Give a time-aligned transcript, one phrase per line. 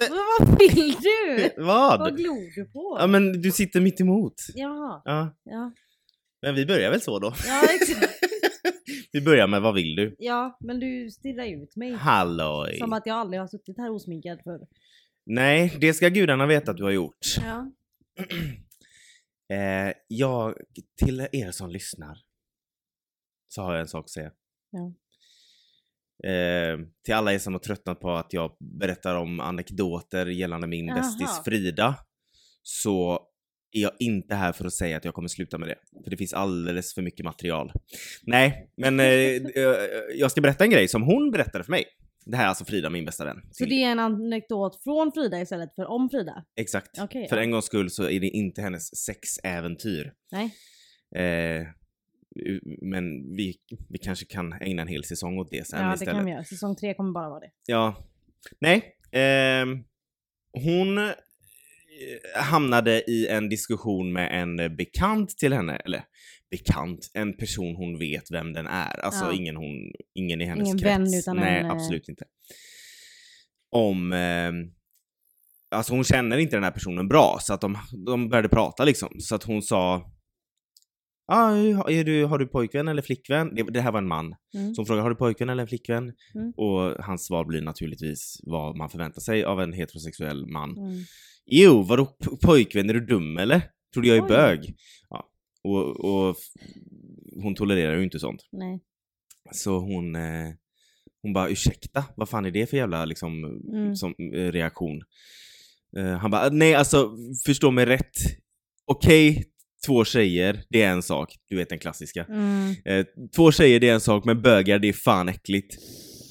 [0.00, 1.50] Men vad vill du?
[1.62, 2.16] Vad Vad?
[2.16, 2.96] glor du på?
[3.00, 4.34] Ja men du sitter mitt emot.
[4.54, 5.34] Jaha, Ja.
[5.44, 5.72] ja.
[6.42, 7.32] Men vi börjar väl så då.
[7.46, 8.12] Ja, exakt.
[9.12, 10.16] vi börjar med vad vill du?
[10.18, 11.92] Ja, men du stirrar ut mig.
[11.92, 12.78] Halloj!
[12.78, 14.60] Som att jag aldrig har suttit här osminkad förr.
[15.26, 17.26] Nej, det ska gudarna veta att du har gjort.
[17.44, 17.70] Ja.
[19.52, 20.54] Eh, jag,
[20.96, 22.18] till er som lyssnar
[23.48, 24.30] så har jag en sak att säga.
[24.70, 24.92] Ja.
[26.24, 28.50] Eh, till alla er som har tröttnat på att jag
[28.80, 31.94] berättar om anekdoter gällande min bästis Frida
[32.62, 33.20] så
[33.72, 35.76] är jag inte här för att säga att jag kommer sluta med det.
[36.04, 37.72] För det finns alldeles för mycket material.
[38.22, 39.76] Nej, men eh, eh,
[40.14, 41.84] jag ska berätta en grej som hon berättade för mig.
[42.26, 43.36] Det här är alltså Frida, min bästa vän.
[43.50, 46.44] Så det är en anekdot från Frida istället för om Frida?
[46.60, 46.98] Exakt.
[47.00, 47.42] Okej, För ja.
[47.42, 50.12] en gångs skull så är det inte hennes sexäventyr.
[50.32, 50.54] Nej.
[51.14, 51.66] Eh,
[52.82, 53.54] men vi,
[53.88, 56.14] vi kanske kan ägna en hel säsong åt det sen Ja, det istället.
[56.14, 56.44] kan vi göra.
[56.44, 57.50] Säsong tre kommer bara vara det.
[57.66, 58.08] Ja.
[58.60, 58.94] Nej.
[59.12, 59.78] ehm,
[60.52, 61.12] hon eh,
[62.36, 66.04] hamnade i en diskussion med en bekant till henne, eller
[66.50, 69.00] bekant, en person hon vet vem den är.
[69.00, 69.32] Alltså Ja.
[69.32, 70.86] ingen, hon, ingen i hennes Ingen krets.
[71.14, 72.24] vän, utan Nej, en, eh, absolut inte.
[73.70, 74.12] Om...
[74.12, 74.54] ehm,
[75.70, 79.08] alltså hon känner inte den här personen bra, så att de, de började prata liksom.
[79.20, 80.12] Så att hon sa
[81.32, 83.54] Ah, är du, har du pojkvän eller flickvän?
[83.54, 84.34] Det, det här var en man.
[84.54, 84.74] Mm.
[84.76, 86.12] Hon frågar har du pojkvän eller flickvän?
[86.34, 86.52] Mm.
[86.56, 90.78] Och hans svar blir naturligtvis vad man förväntar sig av en heterosexuell man.
[90.78, 90.98] Mm.
[91.46, 92.90] Jo, vadå pojkvän?
[92.90, 93.62] Är du dum eller?
[93.94, 94.28] Tror du jag är Oj.
[94.28, 94.74] bög?
[95.10, 95.26] Ja.
[95.64, 96.36] Och, och
[97.42, 98.48] hon tolererar ju inte sånt.
[98.52, 98.80] Nej.
[99.52, 100.48] Så hon, eh,
[101.22, 103.44] hon bara ursäkta, vad fan är det för jävla liksom,
[103.74, 103.96] Mm.
[103.96, 105.02] som, eh, reaktion?
[105.96, 107.10] Eh, han bara nej alltså
[107.46, 108.16] förstå mig rätt.
[108.86, 109.44] Okej,
[109.86, 111.36] två tjejer, det är en sak.
[111.48, 112.24] Du vet den klassiska.
[112.28, 112.74] Mm.
[112.84, 115.74] Eh, två tjejer det är en sak, men bögar det är fan äckligt.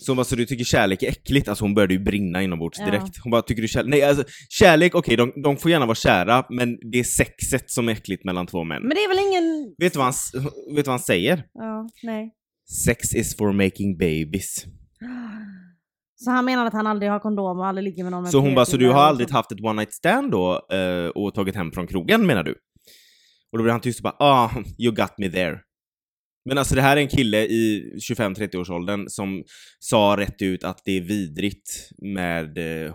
[0.06, 1.48] Så hon bara, så du tycker kärlek är äckligt?
[1.48, 2.86] Alltså hon började ju brinna inombords Ja.
[2.86, 3.18] direkt.
[3.24, 3.90] Hon bara, tycker du kärlek?
[3.90, 7.90] Nej alltså kärlek, okej de, de får gärna vara kära, men det är sexet som
[7.90, 8.82] är äckligt mellan två män.
[8.82, 9.76] Men det är väl ingen...
[9.78, 10.14] Vet, du vad han,
[10.76, 11.44] vet vad han säger?
[11.54, 12.34] Ja, nej.
[12.86, 14.66] Sex is for making babies.
[16.22, 18.40] Så han menar att han aldrig har kondom och aldrig ligger med någon med Så
[18.40, 21.56] hon bara, så du har aldrig haft ett one night stand då eh, och tagit
[21.56, 22.56] hem från krogen menar du?
[23.52, 25.60] Och då blir han tyst och bara, ah, you got me there.
[26.46, 29.44] Men alltså det här är en kille i 25-30-årsåldern som
[29.80, 32.94] sa rätt ut att det är vidrigt med eh,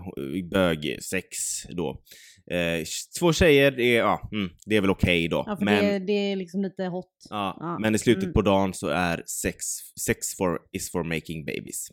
[0.50, 1.36] bögsex
[1.68, 2.02] då.
[2.50, 2.84] Eh,
[3.18, 5.44] två tjejer, det är, ja, mm, det är väl okej då.
[5.46, 7.10] Ja, för men, det, det är liksom lite hot.
[7.30, 8.34] ja, ja, men i slutet mm.
[8.34, 9.64] på dagen så är sex,
[10.00, 11.88] sex for, is for making babies.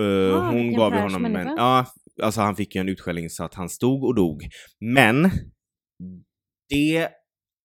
[0.00, 1.86] Eh, Ah, hon gav ju honom en, ja,
[2.22, 4.48] alltså han fick ju en utskällning så att han stod och dog.
[4.80, 5.30] Men
[6.68, 7.08] det,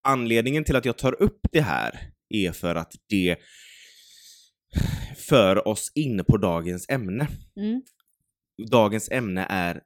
[0.04, 2.00] anledningen till att jag tar upp det här
[2.30, 3.38] är för att det
[5.18, 7.28] för oss in på dagens ämne.
[7.56, 7.82] Mm.
[8.72, 9.82] Dagens ämne är,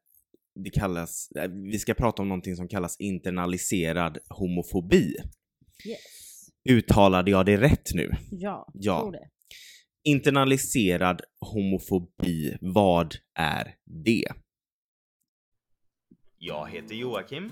[0.63, 1.29] det kallas,
[1.71, 5.15] vi ska prata om någonting som kallas internaliserad homofobi.
[5.87, 5.99] Yes.
[6.69, 8.11] Uttalade jag det rätt nu?
[8.31, 8.99] Ja, Ja.
[9.01, 9.29] tror det.
[10.03, 13.75] Internaliserad homofobi, vad är
[14.05, 14.27] det?
[16.37, 17.51] Jag heter Joakim.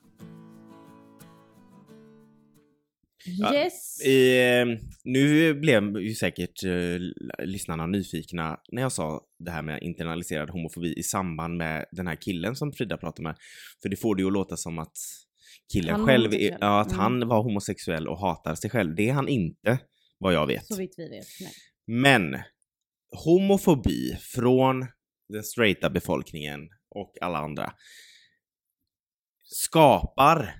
[3.25, 4.01] Ja, Yes!
[4.05, 4.65] I, eh,
[5.03, 6.99] nu blev ju säkert eh,
[7.45, 12.15] lyssnarna nyfikna när jag sa det här med internaliserad homofobi i samband med den här
[12.15, 13.35] killen som Frida pratade med.
[13.81, 14.97] För det får det ju att låta som att
[15.73, 16.99] killen Han själv är, ja, att Mm.
[16.99, 18.95] han var homosexuell och hatar sig själv.
[18.95, 19.79] Det är han inte,
[20.17, 20.65] vad jag vet.
[20.65, 21.25] Så vitt vi vet.
[21.41, 21.51] Nej.
[22.01, 22.39] Men
[23.25, 24.87] homofobi från
[25.29, 26.59] den straighta befolkningen
[26.95, 27.73] och alla andra
[29.43, 30.55] skapar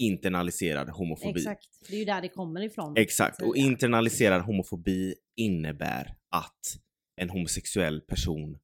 [0.00, 1.40] internaliserad homofobi.
[1.40, 1.68] Exakt.
[1.88, 2.92] Det är ju där det kommer ifrån.
[2.96, 6.80] Exakt, och internaliserad homofobi innebär att
[7.16, 8.58] en homosexuell person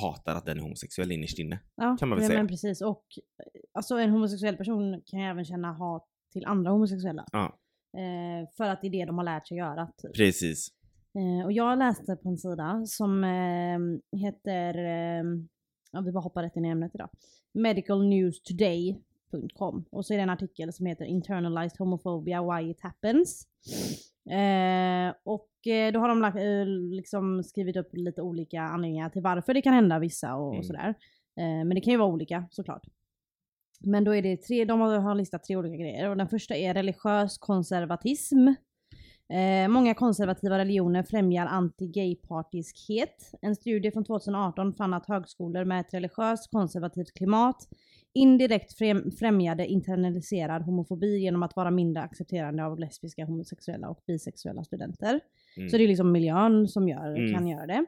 [0.00, 1.58] hatar att den är homosexuell innerst inne.
[1.76, 2.38] ja, kan man väl säga.
[2.38, 2.80] Men precis.
[2.80, 3.04] Och
[3.72, 7.24] alltså en homosexuell person kan ju även känna hat till andra homosexuella.
[7.32, 7.58] Ja.
[7.96, 9.92] Eh, för att det är det de har lärt sig göra.
[10.02, 10.14] Typ.
[10.14, 10.68] Precis.
[11.14, 15.24] Eh, och jag läste på en sida som eh, heter, eh,
[15.92, 17.10] ja vi bara hoppar rätt in i ämnet idag,
[19.32, 23.46] medicalnewstoday.com och så är det en artikel som heter Internalized homophobia why it happens.
[24.30, 26.66] Eh, och eh, då har de lagt, eh,
[26.96, 30.58] liksom skrivit upp lite olika anledningar till varför det kan hända vissa och, Mm.
[30.58, 30.88] och sådär.
[31.36, 32.86] Eh, men det kan ju vara olika såklart.
[33.80, 36.56] Men då är det tre, de har har listat tre olika grejer och den första
[36.56, 38.48] är religiös konservatism.
[39.68, 43.32] Många konservativa religioner främjar anti-gay-partiskhet.
[43.42, 47.68] En studie från 2018 fann att högskolor med ett religiöst konservativt klimat
[48.18, 54.64] indirekt främ- främjade internaliserad homofobi genom att vara mindre accepterande av lesbiska, homosexuella och bisexuella
[54.64, 55.20] studenter.
[55.56, 55.68] Mm.
[55.68, 57.34] Så det är liksom miljön som gör, Mm.
[57.34, 57.84] kan göra det.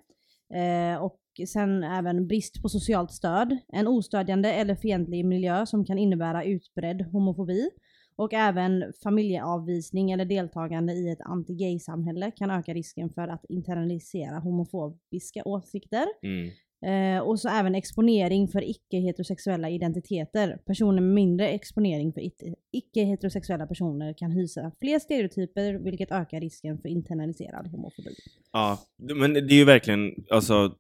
[0.55, 3.56] Eh, och sen även brist på socialt stöd.
[3.69, 7.71] En ostödjande eller fientlig miljö som kan innebära utbredd homofobi.
[8.17, 15.43] Och även familjeavvisning eller deltagande i ett anti-gay-samhälle kan öka risken för att internalisera homofobiska
[15.44, 16.06] åsikter.
[16.23, 16.50] Mm.
[16.87, 20.59] Eh, och så även exponering för icke-heterosexuella identiteter.
[20.67, 26.79] Personer med mindre exponering för icke- icke-heterosexuella personer kan hysa fler stereotyper vilket ökar risken
[26.79, 28.11] för internaliserad homofobi.
[28.53, 28.79] Ja,
[29.15, 30.75] men det är ju verkligen, alltså,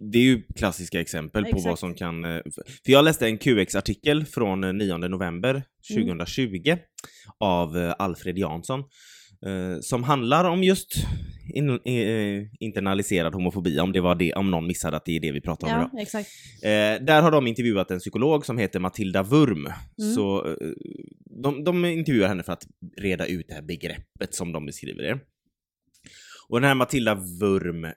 [0.00, 1.78] det är ju klassiska exempel på vad Exakt.
[1.80, 2.24] som kan...
[2.24, 2.40] eh,
[2.84, 6.06] För jag läste en QX-artikel från eh, 9 november Mm.
[6.06, 6.76] 2020
[7.38, 8.80] av eh, Alfred Jansson
[9.46, 10.94] eh, som handlar om just
[11.54, 15.32] in, eh, internaliserad homofobi, om det var det, om någon missade att det är det
[15.32, 15.90] vi pratar om idag.
[15.92, 16.28] Ja, exakt.
[16.62, 19.66] Eh, där har de intervjuat en psykolog som heter Matilda Wurm.
[19.66, 20.14] Mm.
[20.14, 20.68] Så, eh,
[21.42, 22.66] de, de intervjuar henne för att
[22.96, 25.18] reda ut det här begreppet som de beskriver det.
[26.48, 27.92] Och den här Matilda Wurm, eh,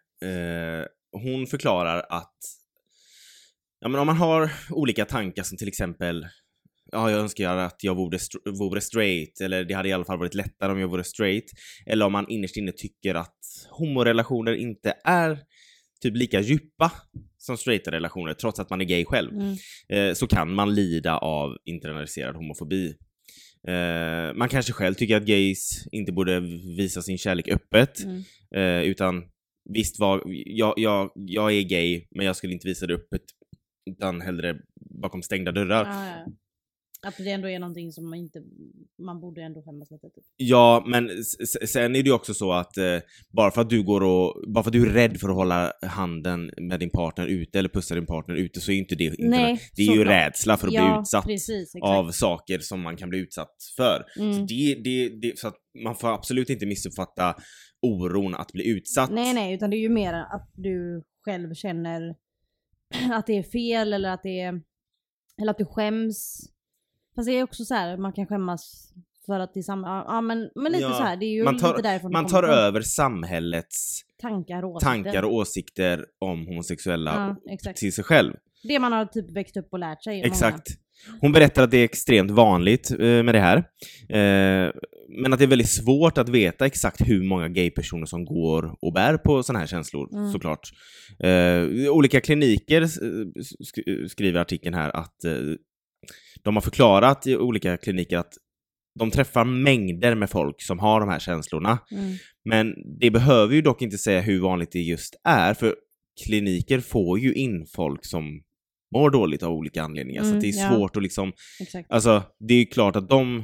[1.12, 2.38] hon förklarar att
[3.80, 6.28] ja, men om man har olika tankar som till exempel
[6.92, 10.20] Ja, jag önskar att jag vore, str- vore straight, eller det hade i alla fall
[10.20, 11.46] varit lättare om jag vore straight.
[11.86, 13.36] Eller om man innerst inne tycker att
[13.72, 15.40] homorelationer inte är
[16.02, 16.92] typ lika djupa
[17.38, 19.56] som straighta relationer, trots att man är gay själv, Mm.
[19.90, 22.96] eh, så kan man lida av internaliserad homofobi.
[23.68, 26.40] Eh, man kanske själv tycker att gays inte borde
[26.78, 28.24] visa sin kärlek öppet, Mm.
[28.56, 29.24] eh, utan
[29.70, 33.22] visst var, jag, jag, jag är gay, men jag skulle inte visa det öppet,
[33.92, 34.58] utan hellre
[35.02, 35.86] bakom stängda dörrar.
[35.86, 36.32] Ja, ja.
[37.02, 38.44] Att det ändå är någonting som man inte,
[39.02, 40.10] man borde ändå skämmas lite.
[40.10, 40.24] Typ.
[40.38, 41.10] Ja, men
[41.68, 42.98] sen är det ju också så att eh,
[43.30, 45.74] bara för att du går och, bara för att du är rädd för att hålla
[45.82, 49.04] handen med din partner ute eller pussa din partner ute så är ju inte det,
[49.04, 50.08] inte Nej, det är ju såklart.
[50.08, 54.04] rädsla för att ja, bli utsatt Precis, av saker som man kan bli utsatt för.
[54.16, 54.46] Så, Mm.
[54.46, 57.36] det, det, det, så att man får absolut inte missuppfatta
[57.82, 59.12] oron att bli utsatt.
[59.12, 62.16] Nej, nej, utan det är ju mer att du själv känner
[63.12, 64.62] att det är fel eller att det är,
[65.42, 66.40] eller att du skäms.
[67.18, 68.92] Fast det är också så här, man kan skämmas
[69.26, 71.44] för att det är samma, ja men, men lite Ja, så här, det är ju
[71.44, 74.88] man tar- lite därifrån Man tar över samhällets tankar och åsikter.
[74.94, 78.34] tankar och åsikter om homosexuella Ja, till sig själv.
[78.64, 80.16] Det man har typ växt upp och lärt sig.
[80.18, 80.28] många.
[80.28, 80.68] Exakt.
[81.22, 83.58] Hon berättar att det är extremt vanligt eh, med det här.
[84.10, 84.72] Eh,
[85.22, 88.94] men att det är väldigt svårt att veta exakt hur många gaypersoner som går och
[88.94, 90.32] bär på sådana här känslor, Mm.
[90.32, 90.70] såklart.
[91.20, 95.26] Eh, olika kliniker sk- skriver artikeln här att
[96.44, 98.34] de har förklarat i olika kliniker att
[99.00, 101.80] de träffar mängder med folk som har de här känslorna.
[101.92, 102.14] Mm.
[102.46, 105.76] Men det behöver ju dock inte säga hur vanligt det just är, för
[106.26, 108.42] kliniker får ju in folk som
[108.96, 110.70] mår dåligt av olika anledningar, så Mm, att det är ja.
[110.70, 111.92] svårt att liksom, Exakt.
[111.92, 113.44] alltså det är ju klart att de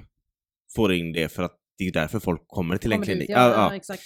[0.75, 3.29] får in det för att det är därför folk kommer till en Kommer dit, klinik.
[3.29, 3.75] ja, Ja, ja, ja.
[3.75, 4.01] exakt.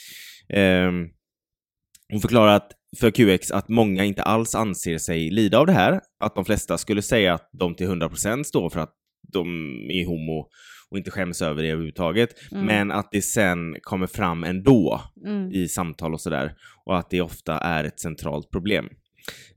[2.10, 6.02] Hon förklarar att för QX att många inte alls anser sig lida av det här,
[6.20, 8.94] att de flesta skulle säga att de till 100% står för att
[9.34, 9.48] de
[9.92, 10.48] är homo
[10.92, 12.66] och inte skäms över det överhuvudtaget, Mm.
[12.66, 15.52] men att det sen kommer fram ändå Mm.
[15.52, 16.54] i samtal och sådär.
[16.86, 18.90] Och att det ofta är ett centralt problem.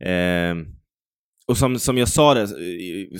[0.01, 0.55] Eh,
[1.51, 2.49] och som, som jag sa, det,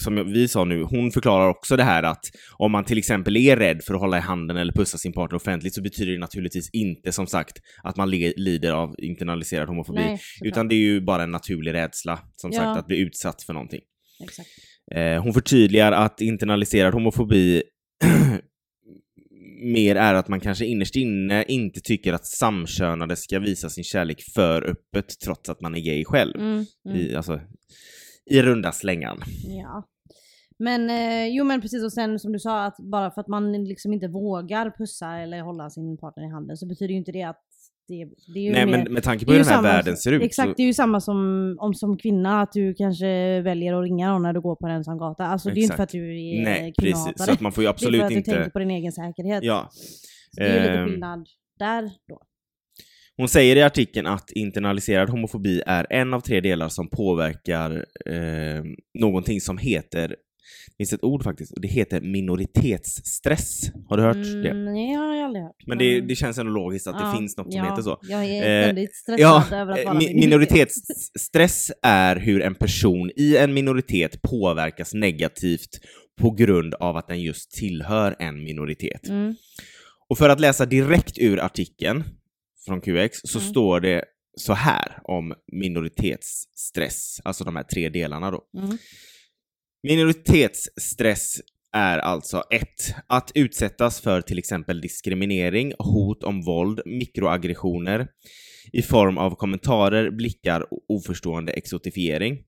[0.01, 2.25] som vi sa nu, hon förklarar också det här att
[2.57, 5.37] om man till exempel är rädd för att hålla i handen eller pussa sin partner
[5.37, 10.01] offentligt så betyder det naturligtvis inte som sagt att man lider av internaliserad homofobi.
[10.01, 12.59] Nej, utan det är ju bara en naturlig rädsla, som Ja.
[12.59, 13.81] sagt, att bli utsatt för någonting.
[14.95, 17.63] Eh, hon förtydligar att internaliserad homofobi
[19.63, 24.23] mer är att man kanske innerst inne inte tycker att samkönade ska visa sin kärlek
[24.35, 26.37] för öppet trots att man är gay själv.
[26.37, 26.65] Mm.
[26.89, 27.01] Mm.
[27.01, 27.41] I, alltså,
[28.31, 29.19] i runda slängan.
[29.45, 29.87] Ja.
[30.59, 33.65] Men eh, jo men precis och sen som du sa att bara för att man
[33.65, 37.23] liksom inte vågar pussa eller hålla sin partner i handen så betyder ju inte det
[37.23, 37.43] att
[37.89, 40.13] det, det är ju Nej mer, men med tanke på hur den här världen ser
[40.13, 40.55] ut Exakt, så...
[40.57, 44.23] det är ju samma som om som kvinna att du kanske väljer att ringa någon
[44.23, 45.27] när du går på en ensam gata.
[45.27, 46.03] Alltså det är ju inte för att Exakt.
[46.03, 48.17] du är Nej precis, så att man får ju Det är absolut för att du
[48.17, 48.31] inte...
[48.31, 49.45] tänker på din egen säkerhet.
[49.45, 49.69] Ja.
[49.71, 50.89] Så det är ju lite Ehm.
[50.89, 51.27] skillnad
[51.59, 52.23] där då.
[53.17, 57.71] Hon säger i artikeln att internaliserad homofobi är en av tre delar som påverkar
[58.07, 58.63] eh,
[58.99, 63.61] någonting som heter, det finns ett ord faktiskt, och det heter minoritetsstress.
[63.89, 64.51] Har du hört det?
[64.51, 65.57] Mm, nej, jag har aldrig hört.
[65.67, 67.99] Men det, det känns ändå logiskt att Ja, det finns något som ja, heter så.
[68.03, 70.21] Jag är Eh, ständigt stressad Ja, över att eh, vara mi- minoritet.
[70.25, 75.81] minoritetsstress är hur en person i en minoritet påverkas negativt
[76.21, 79.09] på grund av att den just tillhör en minoritet.
[79.09, 79.35] Mm.
[80.09, 82.05] Och för att läsa direkt ur artikeln
[82.67, 83.51] från QX så Mm.
[83.51, 84.05] står det
[84.37, 88.43] så här om minoritetsstress, alltså de här tre delarna då.
[88.59, 88.79] Mm.
[89.83, 91.41] Minoritetsstress
[91.73, 92.69] är alltså 1.
[93.07, 98.09] Att utsättas för till exempel diskriminering, hot om våld, mikroaggressioner
[98.73, 102.39] i form av kommentarer, blickar och oförstående exotifiering.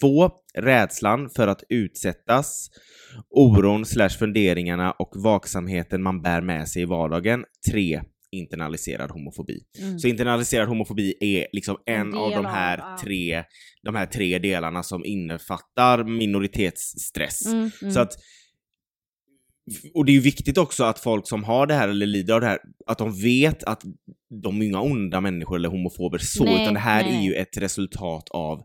[0.00, 0.30] 2.
[0.54, 2.70] Rädslan för att utsättas,
[3.30, 7.44] oron slash funderingarna och vaksamheten man bär med sig i vardagen.
[7.70, 8.00] 3.
[8.32, 9.60] Internaliserad homofobi.
[9.78, 9.98] Mm.
[9.98, 13.44] Så internaliserad homofobi är liksom en En av de här, av, tre,
[13.82, 17.46] de här tre delarna som innefattar minoritetsstress.
[17.46, 17.94] Mm, mm.
[17.94, 18.12] Så att,
[19.94, 22.40] och det är ju viktigt också att folk som har det här eller lider av
[22.40, 23.82] det här, att de vet att
[24.42, 27.16] de är inga onda människor eller homofober så, Nej, utan det här nej.
[27.16, 28.62] är ju ett resultat av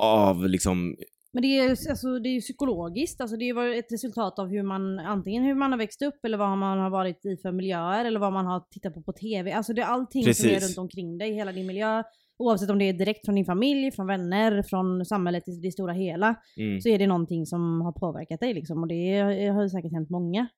[0.00, 0.96] av liksom,
[1.32, 4.62] Men det är, alltså, det är ju psykologiskt, alltså det är ett resultat av hur
[4.62, 8.04] man, antingen hur man har växt upp eller vad man har varit i för miljöer
[8.04, 9.52] eller vad man har tittat på på TV.
[9.52, 10.68] Alltså det är allting som är Precis.
[10.68, 12.02] runt omkring dig, hela din miljö.
[12.38, 15.92] Oavsett om det är direkt från din familj, från vänner, från samhället i det stora
[15.92, 16.34] hela.
[16.56, 16.80] mm.
[16.80, 18.82] Så är det någonting som har påverkat dig liksom.
[18.82, 20.48] Och det har ju säkert hänt många.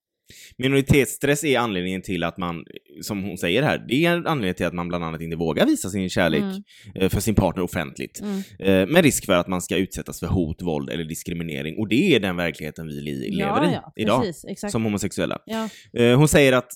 [0.59, 2.65] Minoritetsstress är anledningen till att man,
[3.03, 5.89] som hon säger här, det är anledningen till att man bland annat inte vågar visa
[5.91, 6.63] sin kärlek Mm.
[6.95, 8.21] eh, för sin partner offentligt.
[8.21, 8.43] Mm.
[8.59, 11.79] Eh, Med risk för att man ska utsättas för hot, våld eller diskriminering.
[11.79, 15.39] Och det är den verkligheten vi lever ja, i ja, idag, Precis, som homosexuella.
[15.47, 15.69] Ja.
[16.01, 16.71] Eh, Hon säger att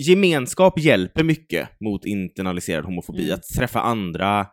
[0.00, 3.22] gemenskap hjälper mycket mot internaliserad homofobi.
[3.22, 3.34] Mm.
[3.34, 4.46] Att träffa andra,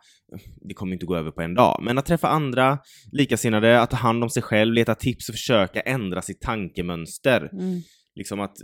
[0.68, 2.78] det kommer inte gå över på en dag, men att träffa andra
[3.12, 7.48] likasinnade, att ta hand om sig själv, leta tips och försöka ändra sitt tankemönster.
[7.52, 7.80] Mm.
[8.14, 8.56] Liksom att,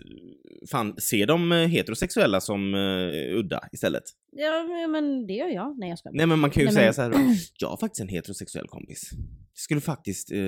[0.71, 4.02] fan, se de eh, heterosexuella som uh, udda istället.
[4.33, 5.78] ja, men det gör jag.
[5.78, 7.37] Nej jag ska Nej men man kan ju Nej, säga men- så här.
[7.61, 9.11] jag har faktiskt en heterosexuell kompis.
[9.52, 10.38] Jag skulle faktiskt eh,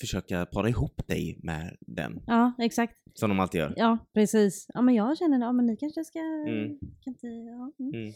[0.00, 2.94] försöka para ihop dig med den, Ja, exakt.
[3.14, 3.74] som de alltid gör.
[3.76, 4.66] Ja, precis.
[4.74, 6.18] Ja, men jag känner, ja men ni kanske ska...
[6.48, 6.78] Mm.
[7.04, 7.72] Kan inte, ja.
[7.84, 7.94] mm.
[7.94, 8.12] Mm.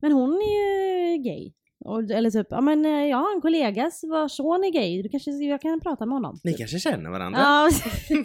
[0.00, 1.52] Men hon är ju gay.
[1.84, 5.08] Och, eller typ, ja men eh, jag har en kollega vars son är gay, du
[5.08, 6.40] kanske, jag kan prata med honom.
[6.44, 6.58] Ni typ.
[6.58, 7.40] kanske känner varandra?
[7.40, 7.70] Ja.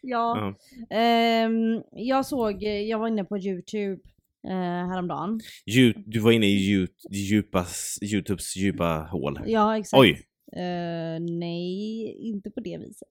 [0.02, 0.54] ja.
[0.90, 4.00] Ehm, jag såg, jag var inne på youtube
[4.48, 5.40] eh, häromdagen.
[5.66, 9.40] Dju- Du var inne i dju- djupas, Youtubes djupa hål.
[9.46, 10.00] Ja exakt.
[10.00, 10.22] Oj!
[10.52, 13.08] Eh, nej, inte på det viset.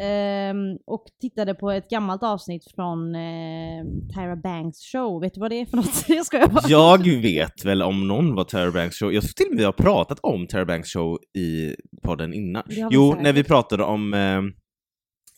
[0.00, 3.84] Ehm, och tittade på ett gammalt avsnitt från eh,
[4.14, 5.20] Tyra Banks show.
[5.20, 6.04] Vet du vad det är för något?
[6.08, 6.68] Jag skojar bara.
[6.68, 9.12] Jag vet väl om någon var Tara Banks show.
[9.12, 12.62] Jag tror till och med vi har pratat om Tara Banks show i podden innan.
[12.68, 14.14] Jo, när vi pratade om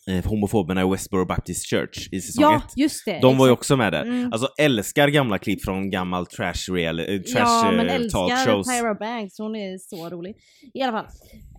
[0.09, 2.77] eh, homofoberna i Westboro Baptist Church i säsong Ja, ett.
[2.77, 3.19] just det.
[3.21, 3.61] De var ju exakt.
[3.61, 4.03] också med där.
[4.03, 4.33] Mm.
[4.33, 8.63] Alltså älskar gamla klipp från gammal trash, real, eh, trash ja, men eh, älskar.
[8.63, 10.37] Tyra Banks, hon är så rolig.
[10.75, 11.07] I alla fall.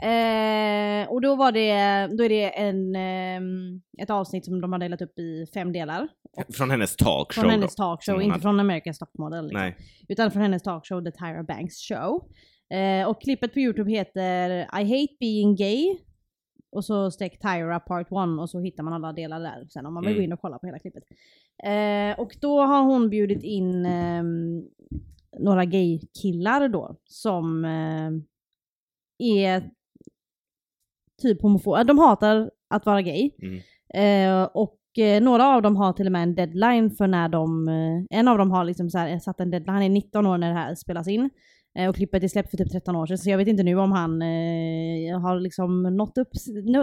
[0.02, 1.74] Eh, och då var det,
[2.18, 6.08] då är det en, ehm, ett avsnitt som de har delat upp i fem delar.
[6.54, 8.42] Från hennes talkshow Från hennes talkshow, inte hade.
[8.42, 9.44] från America's Top Model.
[9.46, 9.62] Liksom.
[9.62, 9.76] Nej.
[10.10, 12.24] Utan från hennes talkshow The Tyra Banks Show.
[12.74, 15.98] Eh, och klippet på Youtube heter I hate being gay.
[16.74, 19.94] Och så streck Tyra part 1 och så hittar man alla delar där sen om
[19.94, 20.20] man vill Mm.
[20.20, 21.04] gå in och kolla på hela klippet.
[21.64, 24.64] Eh, och då har hon bjudit in ehm,
[25.40, 28.12] några gay-killar då som eh,
[29.20, 29.70] är
[31.22, 31.84] typ homofoba.
[31.84, 33.32] De hatar att vara gay.
[33.42, 33.60] Mm.
[33.94, 37.68] Eh, och eh, några av dem har till och med en deadline för när de,
[37.68, 40.38] eh, en av dem har liksom så här, satt en deadline, han är 19 år
[40.38, 41.30] när det här spelas in.
[41.76, 43.76] Eh, och klippet är släppt för typ 13 år sedan, så jag vet inte nu
[43.76, 46.30] om han eh, har liksom nått, upp,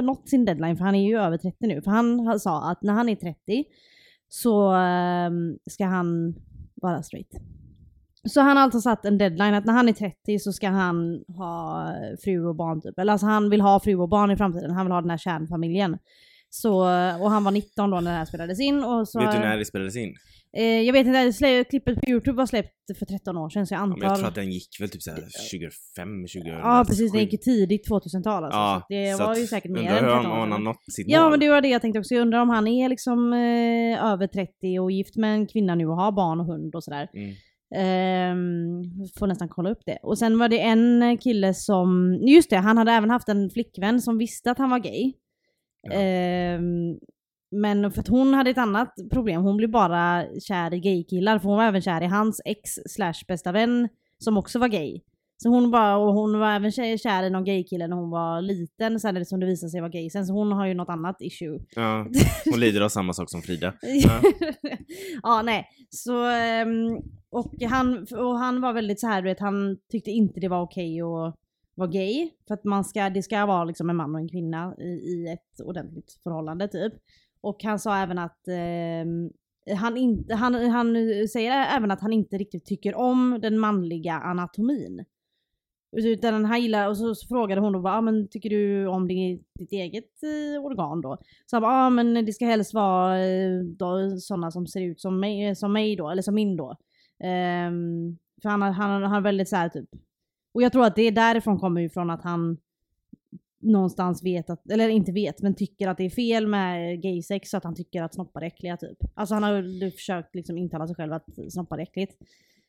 [0.02, 1.82] nått sin deadline, för han är ju över 30 nu.
[1.82, 3.64] För han sa att när han är 30
[4.28, 5.30] så eh,
[5.70, 6.34] ska han
[6.74, 7.30] vara straight.
[8.24, 11.24] Så han har alltså satt en deadline att när han är 30 så ska han
[11.28, 11.86] ha
[12.24, 12.98] fru och barn typ.
[12.98, 15.18] Eller alltså han vill ha fru och barn i framtiden, han vill ha den här
[15.18, 15.98] kärnfamiljen.
[16.50, 16.78] Så,
[17.20, 18.84] och han var 19 då när det här spelades in.
[18.84, 20.14] Och så, Vet du när det spelades in?
[20.56, 23.78] Eh, jag vet inte, klippet på Youtube var släppt för 13 år sedan så jag
[23.78, 23.98] Ja, antar...
[23.98, 26.50] men jag tror att den gick väl typ såhär 25, 2007.
[26.50, 28.58] Ja precis, den gick tidigt 2000-tal alltså.
[28.58, 30.52] Ja, så det så var ju säkert mer än hur 13 han, år om han
[30.52, 31.30] har nått sitt Ja mål.
[31.30, 32.14] men det var det jag tänkte också.
[32.14, 35.86] Jag undrar om han är liksom eh, över 30 och gift med en kvinna nu
[35.86, 37.08] och har barn och hund och sådär.
[37.14, 37.34] Mm.
[37.76, 38.82] Ehm,
[39.18, 39.98] får nästan kolla upp det.
[40.02, 44.00] Och sen var det en kille som, just det, han hade även haft en flickvän
[44.00, 45.12] som visste att han var gay.
[45.82, 45.92] Ja.
[45.92, 46.98] Ehm,
[47.50, 51.48] men för att hon hade ett annat problem, hon blev bara kär i gaykillar för
[51.48, 53.88] hon var även kär i hans ex slash bästa vän
[54.18, 55.00] som också var gay.
[55.42, 59.00] Så hon bara, och hon var även kär i någon gaykille när hon var liten
[59.00, 61.16] sen det som det visade sig vara gay sen så hon har ju något annat
[61.20, 61.58] issue.
[61.76, 62.06] Ja,
[62.50, 63.74] hon lider av samma sak som Frida.
[65.22, 65.42] Ja.
[65.42, 65.68] nej.
[65.90, 66.96] Så, ehm,
[67.30, 70.62] och, han, och han var väldigt så här, du vet, han tyckte inte det var
[70.62, 71.34] okej att
[71.74, 72.30] vara gay.
[72.48, 75.28] För att man ska, det ska vara liksom en man och en kvinna i, i
[75.32, 76.92] ett ordentligt förhållande typ.
[77.42, 80.94] Och han sa även att eh, han, inte, han, han
[81.28, 85.04] säger även att han inte riktigt tycker om den manliga anatomin.
[85.96, 89.44] Utan han gillar, och så, så frågade hon då ah, men tycker du om din,
[89.58, 91.18] ditt eget eh, organ då?
[91.46, 95.00] Så han bara, ah, men det ska helst vara eh, då, sådana som ser ut
[95.00, 96.76] som mig, eh, som mig då, eller som min då.
[97.24, 99.88] Ehm, för han, har- han, han väldigt såhär typ,
[100.54, 102.56] och jag tror att det är därifrån kommer ifrån att han
[103.60, 107.56] någonstans vet att, eller inte vet, men tycker att det är fel med gaysex så
[107.56, 108.98] att han tycker att snoppar är äckliga typ.
[109.14, 112.16] Alltså han har ju försökt liksom intala sig själv att snoppar är äckligt.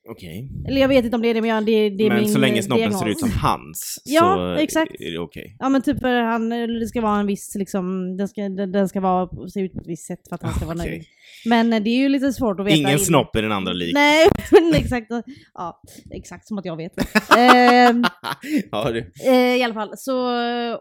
[0.09, 0.49] Okej.
[0.67, 2.39] Eller jag vet inte om det är det, men det, det är Men min så
[2.39, 2.99] länge eh, snoppen diagnos.
[2.99, 4.91] ser ut som hans Ja, så exakt.
[4.99, 5.55] är det okej.
[5.59, 8.99] Ja men typ för han, det ska vara en viss liksom, den ska, den ska
[9.01, 10.89] vara, se ut på ett visst sätt för att han ska vara Okej.
[10.91, 11.03] nöjd.
[11.45, 12.77] Men eh, det är ju lite svårt att veta.
[12.77, 13.93] Ingen in- snopp är den andra lik.
[13.93, 15.07] Nej, men exakt.
[15.53, 15.81] Ja,
[16.11, 16.91] exakt som att jag vet.
[17.37, 18.03] Ehm,
[18.71, 19.05] ja, det.
[19.27, 20.17] Eh, I alla fall, så,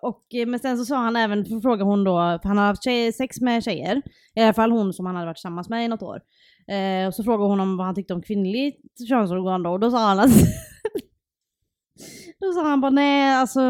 [0.02, 2.84] och, eh, men sen så sa han även, frågade hon då, för han har haft
[2.84, 4.02] tjej, sex med tjejer,
[4.34, 6.18] i alla fall hon som han hade varit tillsammans med i något år.
[6.68, 9.90] Eh, och så frågade hon om vad han tyckte om kvinnligt könsorgan då, och då
[9.90, 10.30] sa han att
[12.40, 13.60] Då sa han bara nej, alltså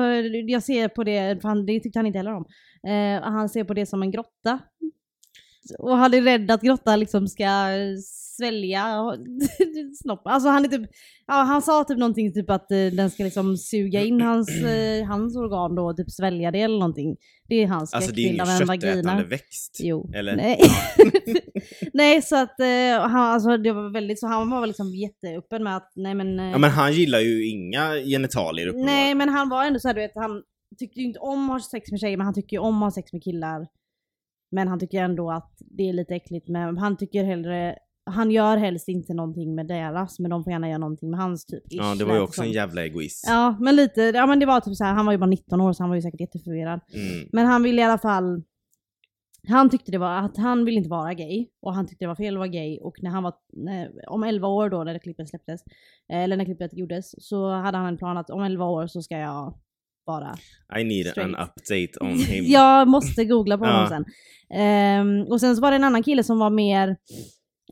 [0.49, 2.44] jag ser på det, för han, det tyckte han inte heller om.
[2.90, 4.59] Eh, han ser på det som en grotta.
[5.78, 7.44] Och han är rädd att grotta liksom ska
[8.40, 8.82] svälja
[10.02, 10.23] snopp.
[10.25, 10.90] Alltså han är typ,
[11.26, 15.06] ja han sa typ någonting typ att eh, den ska liksom suga in hans, eh,
[15.06, 17.16] hans organ då och typ svälja det eller någonting.
[17.49, 19.78] Det är hans Alltså det är ingen en köttätande växt.
[19.80, 20.11] Jo.
[20.14, 20.37] Eller?
[20.37, 20.61] Nej.
[21.92, 25.76] nej så att eh, han, alltså, det var väldigt så, han var liksom jätteöppen med
[25.76, 28.97] att nej men, eh, Ja men han gillar ju inga genitalier uppenbarligen.
[28.97, 30.42] Nej men han var ändå såhär du vet, han
[30.78, 32.87] tyckte ju inte om att ha sex med tjejer men han tycker ju om att
[32.87, 33.66] ha sex med killar.
[34.50, 37.76] Men han tycker ändå att det är lite äckligt men han tycker hellre,
[38.11, 41.47] han gör helst inte någonting med deras men de får gärna göra någonting med hans
[41.47, 41.62] typ.
[41.69, 43.25] Ja ish, det var ju också en jävla egoist.
[43.29, 45.61] Ja men lite, ja men det var typ så här, han var ju bara 19
[45.61, 46.81] år så han var ju säkert jätteförvirrad.
[46.95, 47.29] Mm.
[47.33, 48.43] Men han ville i alla fall
[49.49, 52.14] han tyckte det var att han ville inte vara gay och han tyckte det var
[52.14, 54.99] fel att vara gay och när han var när, om 11 år då när det
[54.99, 55.61] klippet släpptes
[56.12, 59.02] eh, eller när klippet gjordes så hade han en plan att om 11 år så
[59.02, 59.55] ska jag
[60.05, 60.35] vara
[60.81, 61.31] I need an Straight.
[61.33, 62.45] update on him.
[62.45, 63.89] jag måste googla på honom Ja.
[63.89, 64.04] sen.
[64.58, 66.97] Ehm, och sen så var det en annan kille som var mer,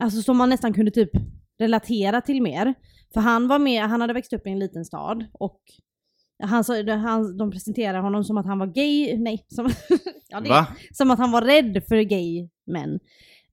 [0.01, 1.11] alltså som man nästan kunde typ
[1.59, 2.75] relatera till mer.
[3.15, 5.61] För han var med, han hade växt upp i en liten stad och
[6.43, 9.71] han, han, de presenterade honom som att han var gay, nej, som,
[10.29, 13.01] ja, det, som att han var rädd för gay män.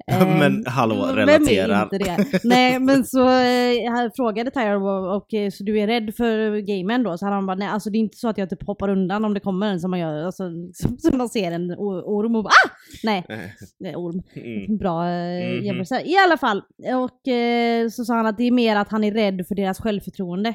[0.08, 1.79] Men Ehm, hallå, vem relaterar.
[1.79, 2.39] är inte det?
[2.43, 7.03] Nej men så eh, frågade Tyra och, och eh, så du är rädd för gaymän
[7.03, 7.17] då?
[7.17, 9.34] Så han bara nej alltså det är inte så att jag typ hoppar undan om
[9.34, 12.49] det kommer en som man gör, alltså, som, som man ser en orm och bara
[12.49, 12.69] ah!
[13.03, 13.23] Nej,
[13.79, 14.21] nej orm.
[14.36, 14.77] Mm.
[14.77, 15.63] Bra eh, Mhm.
[15.65, 16.01] jämförelse.
[16.05, 16.62] I alla fall,
[17.03, 19.79] och eh, så sa han att det är mer att han är rädd för deras
[19.79, 20.53] självförtroende.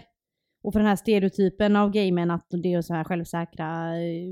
[0.62, 4.28] Och för den här stereotypen av gaymän att det är så här självsäkra eh,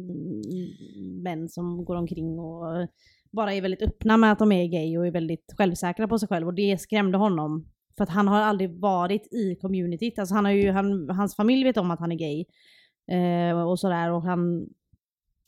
[1.23, 2.89] män som går omkring och
[3.31, 6.29] bara är väldigt öppna med att de är gay och är väldigt självsäkra på sig
[6.29, 7.69] själv och det skrämde honom.
[7.97, 10.19] För att han har aldrig varit i communityt.
[10.19, 12.45] Alltså han har ju, han, hans familj vet om att han är gay.
[13.19, 14.69] Eh, och sådär och han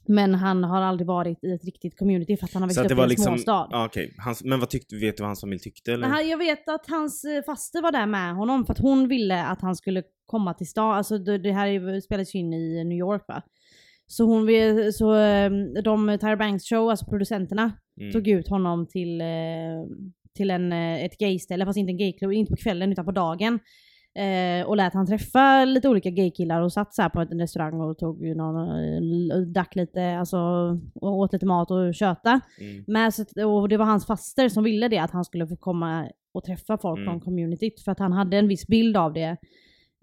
[0.06, 2.98] men han har aldrig varit i ett riktigt community för att han har växt upp
[2.98, 3.68] i en liksom, småstad.
[3.70, 4.14] ja, okej.
[4.18, 6.08] Hans- Men vad tyckte, vet du vad hans familj tyckte eller?
[6.08, 9.44] Han, jag vet att hans eh, faster var där med honom för att hon ville
[9.44, 10.94] att han skulle komma till stan.
[10.94, 13.42] Alltså det, det här spelas ju in i New York va.
[14.12, 15.50] Så hon vill, så eh,
[15.84, 18.12] de, Tyra Banks show, alltså producenterna, Mm.
[18.12, 19.26] tog ut honom till, eh,
[20.36, 23.58] till en, eh, ett gayställe, fast inte en gayklubb, inte på kvällen utan på dagen.
[24.14, 27.80] Eh, och lät han träffa lite olika gaykillar och satt så här på en restaurang
[27.80, 28.56] och tog ju någon,
[29.30, 30.38] eh, drack lite, alltså
[30.94, 32.40] och åt lite mat och köta.
[32.60, 32.84] Mm.
[32.86, 35.56] Men, så, att- och det var hans faster som ville det, att han skulle få
[35.56, 37.10] komma och träffa folk Mm.
[37.10, 37.80] från communityt.
[37.80, 39.36] För att han hade en viss bild av det.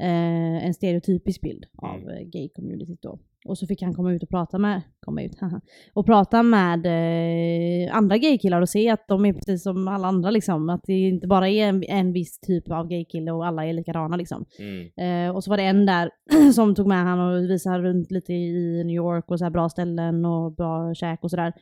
[0.01, 2.09] Eh, en stereotypisk bild av Mm.
[2.09, 3.19] eh, gay-communityt då.
[3.45, 5.61] Och så fick han komma ut och prata med, komma ut, haha,
[5.93, 10.31] och prata med eh, andra gaykillar och se att de är precis som alla andra
[10.31, 10.69] liksom.
[10.69, 14.15] Att det inte bara är en, en viss typ av gaykille och alla är likadana
[14.15, 14.45] liksom.
[14.59, 15.27] Mm.
[15.27, 16.09] Eh, och så var det en där
[16.53, 19.69] som tog med han och visade runt lite i New York och så här bra
[19.69, 21.53] ställen och bra käk och sådär.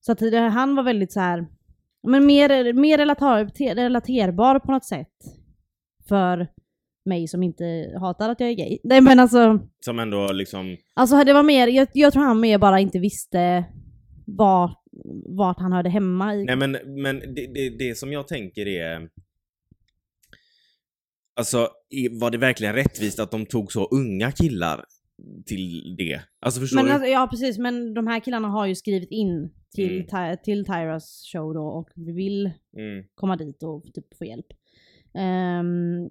[0.00, 1.46] Så att det, han var väldigt så här,
[2.02, 5.14] men mer, mer relater, te- relaterbar på något sätt.
[6.08, 6.48] För
[7.06, 8.78] mig som inte hatar att jag är gay.
[8.84, 12.58] Nej men alltså, Som ändå liksom, alltså det var mer, jag, jag tror han mer
[12.58, 13.64] bara inte visste
[14.26, 14.82] vart,
[15.28, 16.44] vart han hörde hemma i.
[16.44, 19.08] nej men, men det, det, det som jag tänker är
[21.38, 21.68] Alltså,
[22.20, 24.84] var det verkligen rättvist att de tog så unga killar
[25.46, 26.20] till det?
[26.40, 26.92] Alltså förstår Men du?
[26.92, 30.36] alltså, ja precis, men de här killarna har ju skrivit in till, Mm.
[30.36, 33.04] Ty- till Tyras show då och vill Mm.
[33.14, 34.46] komma dit och typ få hjälp.
[35.14, 36.08] Ehm,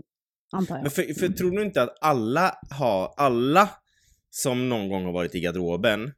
[0.55, 0.81] antar jag.
[0.81, 3.69] Men för, för tror du inte att alla har, alla
[4.29, 6.11] som någon gång har varit i garderoben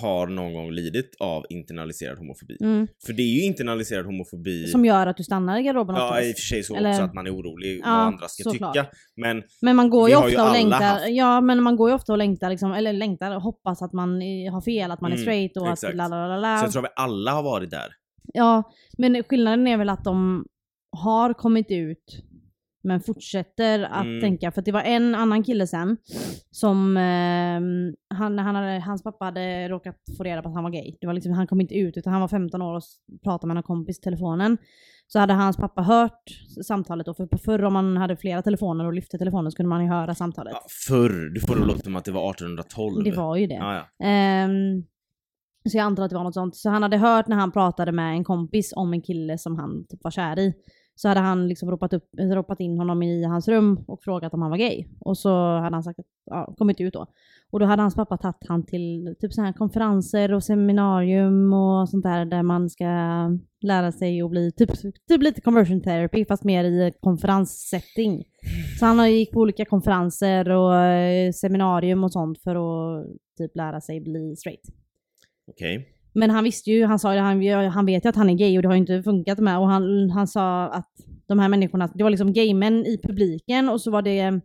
[0.00, 2.56] har någon gång lidit av internaliserad homofobi.
[2.60, 2.86] Mm.
[3.06, 6.24] För det är ju internaliserad homofobi Som gör att du stannar i garderoben Ja, oftast.
[6.28, 8.42] i och för sig så Eller- också att man är orolig Ja, vad andra ska
[8.50, 8.74] såklart.
[8.74, 8.86] tycka.
[9.16, 11.88] Men Men man går ju har ju ofta och längtar, haft- ja men man går
[11.90, 15.00] ju ofta och längtar liksom, eller längtar och hoppas att man är- har fel, att
[15.00, 15.90] man är Mm, straight och exakt.
[15.90, 16.58] att la la la la.
[16.58, 17.88] så jag tror att vi alla har varit där.
[18.34, 18.62] Ja,
[18.98, 20.44] men skillnaden är väl att de
[20.96, 22.22] har kommit ut
[22.84, 24.20] men fortsätter att Mm.
[24.20, 24.50] tänka.
[24.52, 25.96] För det var en annan kille sen
[26.50, 30.70] som, eh, han, han hade, hans pappa hade råkat få reda på att han var
[30.70, 30.96] gay.
[31.00, 32.82] Det var liksom, han kom inte ut utan han var 15 år och
[33.24, 34.58] pratade med en kompis i telefonen.
[35.06, 36.22] Så hade hans pappa hört
[36.66, 39.68] samtalet då, för på förr om man hade flera telefoner och lyfte telefonen så kunde
[39.68, 40.52] man ju höra samtalet.
[40.54, 43.04] Ja, förr, du får det låta som att det var 1812.
[43.04, 43.54] Det var ju det.
[43.54, 44.06] Ja, ja.
[44.06, 44.82] Ehm,
[45.70, 46.56] så jag antar att det var något sånt.
[46.56, 49.86] Så han hade hört när han pratade med en kompis om en kille som han
[49.88, 50.54] typ var kär i.
[51.02, 54.42] Så hade han liksom ropat, upp, ropat in honom i hans rum och frågat om
[54.42, 54.84] han var gay.
[55.00, 57.06] Och så hade han sagt, att- ja, kommit ut då.
[57.50, 61.88] Och då hade hans pappa tagit han till typ så här konferenser och seminarium och
[61.88, 62.84] sånt där där man ska
[63.62, 64.70] lära sig att bli typ,
[65.08, 68.24] typ lite conversion therapy fast mer i konferenssetting.
[68.78, 73.06] Så han gick på olika konferenser och eh, seminarium och sånt för att
[73.38, 74.62] typ lära sig bli straight.
[75.50, 75.91] Okej.
[76.14, 78.56] Men han visste ju, han sa ju, han, han vet ju att han är gay
[78.56, 79.58] och det har ju inte funkat med.
[79.58, 80.90] Och han, han sa att
[81.26, 84.40] de här människorna, det var liksom gaymän i publiken och så var det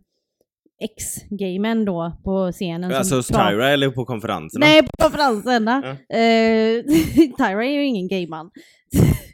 [0.80, 2.92] ex-gaymän då på scenen.
[2.94, 4.66] Alltså hos som prat- Tyra eller på konferenserna?
[4.66, 5.82] Nej, på konferenserna.
[6.08, 6.16] Ja.
[6.16, 6.84] Eh,
[7.38, 8.50] Tyra är ju ingen gayman.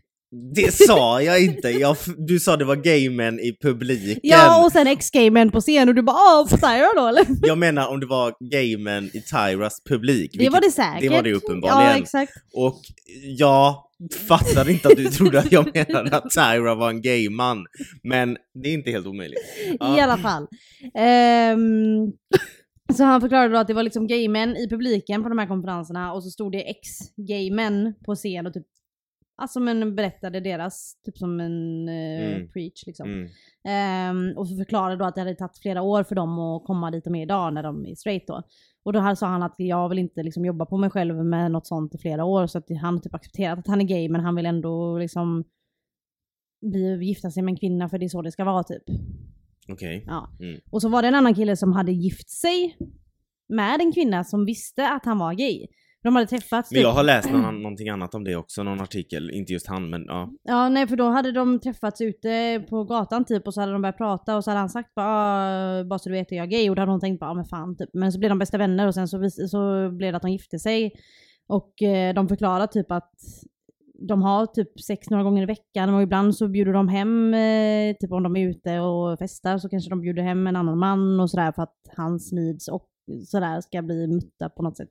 [0.55, 1.71] Det sa jag inte!
[1.71, 4.21] Jag, du sa det var gaymän i publiken.
[4.23, 7.27] Ja, och sen ex-gaymän på scen och du bara åh, på Tyra då eller?
[7.47, 10.31] Jag menar om det var gaymän i Tyras publik.
[10.39, 11.01] Det var det säkert.
[11.01, 11.91] Det var det uppenbarligen.
[11.91, 12.33] Ja, exakt.
[12.55, 12.81] Och
[13.39, 13.77] jag
[14.29, 17.67] fattar inte att du trodde att jag menade att Tyra var en gayman.
[18.03, 19.41] Men det är inte helt omöjligt.
[19.81, 19.99] Ja.
[19.99, 20.47] I alla fall.
[20.95, 22.13] Ehm,
[22.97, 26.13] så han förklarade då att det var liksom gaymän i publiken på de här konferenserna
[26.13, 28.67] och så stod det ex-gaymän på scen och typ
[29.37, 32.49] Alltså men berättade deras, typ som en eh, Mm.
[32.53, 33.09] preach liksom.
[33.11, 33.29] Mm.
[33.69, 37.05] Ehm, och förklarade då att det hade tagit flera år för dem att komma dit
[37.05, 38.43] de är idag när de är straight då.
[38.85, 41.51] Och då här sa han att jag vill inte liksom jobba på mig själv med
[41.51, 44.21] något sånt i flera år så att han typ accepterat att han är gay men
[44.21, 45.45] han vill ändå liksom
[46.63, 48.83] bli, gifta sig med en kvinna för det är så det ska vara typ.
[49.69, 50.05] Okej.
[50.07, 50.29] Ja.
[50.41, 50.61] Mm.
[50.71, 52.77] Och så var det en annan kille som hade gift sig
[53.49, 55.67] med en kvinna som visste att han var gay.
[56.05, 58.81] De hade träffats Men jag typ- har läst någon, någonting annat om det också, någon
[58.81, 59.31] artikel.
[59.31, 60.31] Inte just han, men ja.
[60.43, 63.83] Ja, nej för då hade de träffats ute på gatan typ och så hade de
[63.83, 65.07] börjat prata och så hade han sagt bara,
[65.81, 67.35] "Ah, bara så du vet är jag gay och då hade hon tänkt bara, ah,
[67.35, 67.91] men fan typ.
[67.93, 70.59] Men så blev de bästa vänner och sen så, så blev det att de gifte
[70.59, 70.93] sig.
[71.47, 73.13] Och eh, de förklarar typ att
[74.09, 77.97] de har typ sex några gånger i veckan och ibland så bjuder de hem, eh,
[78.01, 81.21] typ om de är ute och festar så kanske de bjuder hem en annan man
[81.21, 82.87] och sådär för att hans needs och
[83.27, 84.91] sådär ska bli mutta på något sätt.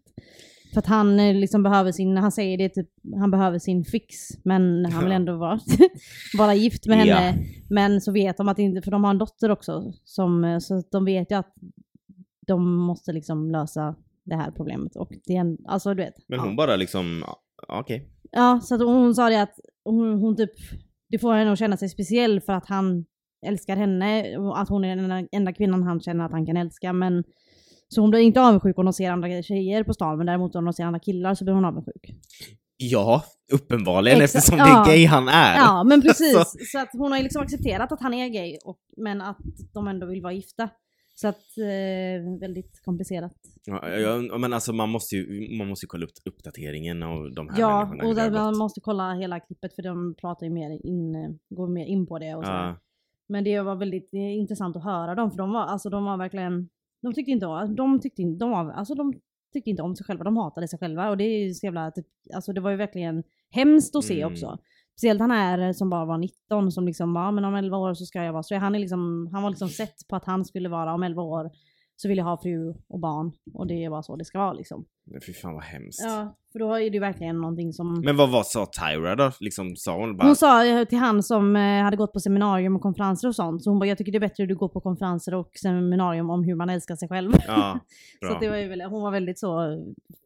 [0.74, 4.16] För att han eh, liksom behöver sin, han säger det typ, han behöver sin fix
[4.44, 5.16] men han vill Ja.
[5.16, 5.60] ändå vara,
[6.38, 7.16] vara gift med Ja.
[7.16, 7.44] henne.
[7.70, 10.84] Men så vet de att inte, för de har en dotter också, som, eh, så
[10.92, 11.54] de vet ju att
[12.48, 14.96] de måste liksom lösa det här problemet.
[14.96, 16.14] Och det är en, alltså du vet.
[16.28, 16.46] Men ja.
[16.46, 17.24] hon bara liksom,
[17.68, 18.10] ja, okej.
[18.32, 20.52] Ja, så att hon sa det att hon, hon typ,
[21.10, 23.06] det får henne att känna sig speciell för att han
[23.46, 26.58] älskar henne och att hon är den enda, enda kvinnan han känner att han kan
[26.58, 26.94] älska.
[26.94, 27.24] Men,
[27.94, 30.64] så hon blir inte avundsjuk om hon ser andra tjejer på stan, men däremot om
[30.64, 32.10] hon ser andra killar så blir hon avundsjuk.
[32.78, 34.66] Ja, uppenbarligen Exakt, eftersom ja.
[34.86, 35.56] det är gay han är.
[35.56, 36.36] Ja, men precis.
[36.38, 36.58] Alltså.
[36.72, 39.38] Så att hon har ju liksom accepterat att han är gay, och, men att
[39.74, 40.70] de ändå vill vara gifta.
[41.16, 43.36] Så att, eh, väldigt komplicerat.
[43.66, 47.50] Ja, ja, men alltså man måste ju, man måste ju kolla upp uppdateringen av de
[47.50, 51.40] här Ja, och där man måste kolla hela klippet för de pratar ju mer in,
[51.50, 52.68] går mer in på det och sådär.
[52.68, 52.78] Ja.
[53.28, 56.18] Men det var väldigt eh, intressant att höra dem, för de var, alltså, de var
[56.18, 56.70] verkligen,
[57.04, 59.14] de tyckte inte, de tyckte inte, de alltså, de
[59.54, 61.92] tyckte inte om sig själva, de hatade sig själva och det är ju så jävla,
[61.92, 64.34] typ, alltså det var ju verkligen hemskt att se Mm.
[64.34, 64.58] också.
[64.98, 68.06] Speciellt han är som bara var 19 som liksom, ja men om 11 år så
[68.06, 68.56] ska jag vara så.
[68.56, 71.52] Han, är liksom, han var liksom sett på att han skulle vara om 11 år
[71.96, 74.54] så vill jag ha fru och barn och det är bara så det ska vara
[74.54, 74.86] liksom.
[75.06, 76.02] Men Fy fan vad hemskt.
[76.04, 78.02] Ja, för då är det ju verkligen någonting som...
[78.06, 79.32] Men vad var sa Tyra då?
[79.40, 80.28] Liksom sa hon bara...
[80.28, 83.64] Hon sa eh, till han som eh, hade gått på seminarium och konferenser och sånt,
[83.64, 86.30] så hon bara jag tycker det är bättre att du går på konferenser och seminarium
[86.30, 87.32] om hur man älskar sig själv.
[87.48, 87.80] Ja,
[88.20, 88.36] så bra.
[88.36, 89.78] att det var ju väldigt, hon var väldigt så,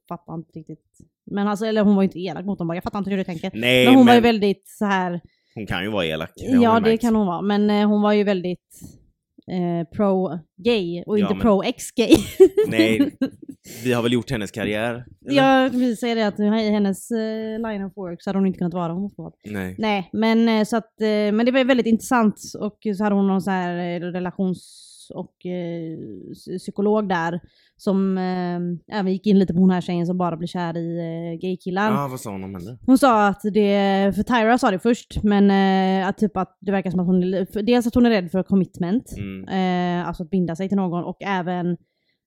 [0.09, 0.85] fattar inte riktigt.
[1.31, 3.17] Men alltså, eller hon var ju inte elak mot dem, bara, jag fattar inte hur
[3.17, 3.51] du tänker.
[3.53, 5.21] Nej, men hon var ju men väldigt så här.
[5.55, 6.31] hon kan ju vara elak.
[6.35, 7.01] ja, det märkt.
[7.01, 8.79] kan hon vara, men eh, hon var ju väldigt
[9.51, 12.15] eh, pro-gay och Ja, inte men- pro-ex-gay.
[12.67, 13.17] Nej,
[13.83, 15.05] vi har väl gjort hennes karriär?
[15.27, 15.37] eller?
[15.37, 18.57] jag vill säga det att i hennes eh, line of work så hade hon inte
[18.59, 19.33] kunnat vara homofob.
[19.45, 19.75] Nej.
[19.77, 23.27] Nej, men, eh, så att, eh, men det var väldigt intressant och så hade hon
[23.27, 23.99] någon sån här eh,
[25.11, 25.97] och eh,
[26.33, 27.39] psy- psykolog där
[27.77, 30.97] som eh, även gick in lite på hon här tjejen som bara blev kär i
[30.99, 31.91] eh, gaykillar.
[31.91, 32.77] Ja, vad sa hon om henne?
[32.85, 35.51] Hon sa att det, för Tyra sa det först, men
[36.01, 37.21] eh, att typ att det verkar som att hon,
[37.65, 39.47] dels att hon är rädd för commitment, Mm.
[40.01, 41.77] eh, alltså att binda sig till någon och även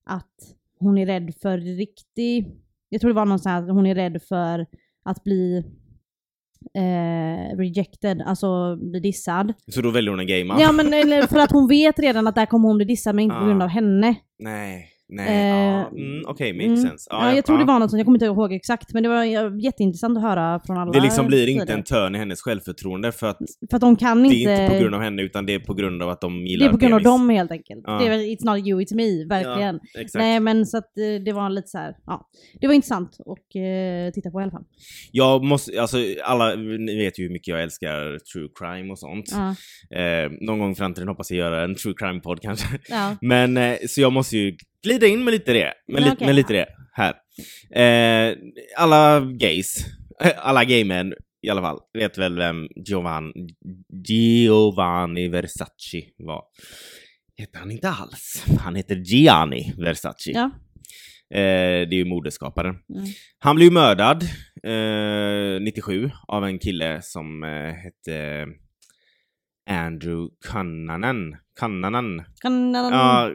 [0.04, 0.34] att
[0.78, 2.56] hon är rädd för riktig,
[2.88, 4.66] jag tror det var någon sån här, hon är rädd för
[5.02, 5.64] att bli
[6.74, 9.52] eh, rejected, alltså bli dissad.
[9.66, 10.60] Så då väljer hon en gay man?
[10.60, 13.24] Ja men eller för att hon vet redan att där kommer hon bli dissad men
[13.24, 13.46] inte på Ah.
[13.46, 14.14] grund av henne.
[14.38, 15.88] Nej, nej, Eh, ja.
[15.88, 16.76] Mm, Okej, makes Mm.
[16.90, 17.08] sense.
[17.10, 19.24] Ja, jag tror det var något sånt, jag kommer inte ihåg exakt men det var
[19.64, 21.78] jätteintressant att höra från alla Det liksom blir inte sidor.
[21.78, 23.38] en törn i hennes självförtroende för att
[23.70, 24.50] För att de kan det inte...
[24.52, 26.50] är inte på grund av henne utan det är på grund av att de det
[26.50, 27.04] gillar är på grund av penis.
[27.12, 27.82] dem helt enkelt.
[27.86, 27.98] Ja.
[27.98, 29.80] Det är, it's not you, it's me, verkligen.
[29.94, 30.04] Ja.
[30.14, 32.28] Nej men så att eh, det var lite så här, ja.
[32.60, 34.64] Det var intressant att eh, titta på i alla fall.
[35.12, 39.32] Jag måste, alltså alla, ni vet ju hur mycket jag älskar true crime och sånt.
[39.94, 42.66] Eh, någon gång i framtiden hoppas jag göra en true crime-podd kanske.
[43.20, 46.26] Men eh, så jag måste ju glida in med lite det, med, li- Okej.
[46.26, 47.14] med lite det här.
[48.30, 48.36] Eh,
[48.76, 49.74] alla gays,
[50.36, 53.32] alla gaymän i alla fall, vet väl vem Giovanni,
[54.08, 56.42] Giovanni Versace var.
[57.36, 58.44] Heter han inte alls.
[58.60, 60.30] Han heter Gianni Versace.
[60.30, 60.50] ja.
[61.34, 62.74] Eh, det är ju modeskaparen.
[62.94, 63.04] Mm.
[63.38, 64.22] Han blev ju mördad
[64.62, 68.46] eh, 97 av en kille som eh, hette
[69.70, 71.36] Andrew Cannanen.
[71.60, 72.22] Cannanen.
[72.40, 73.30] Kan, Ja,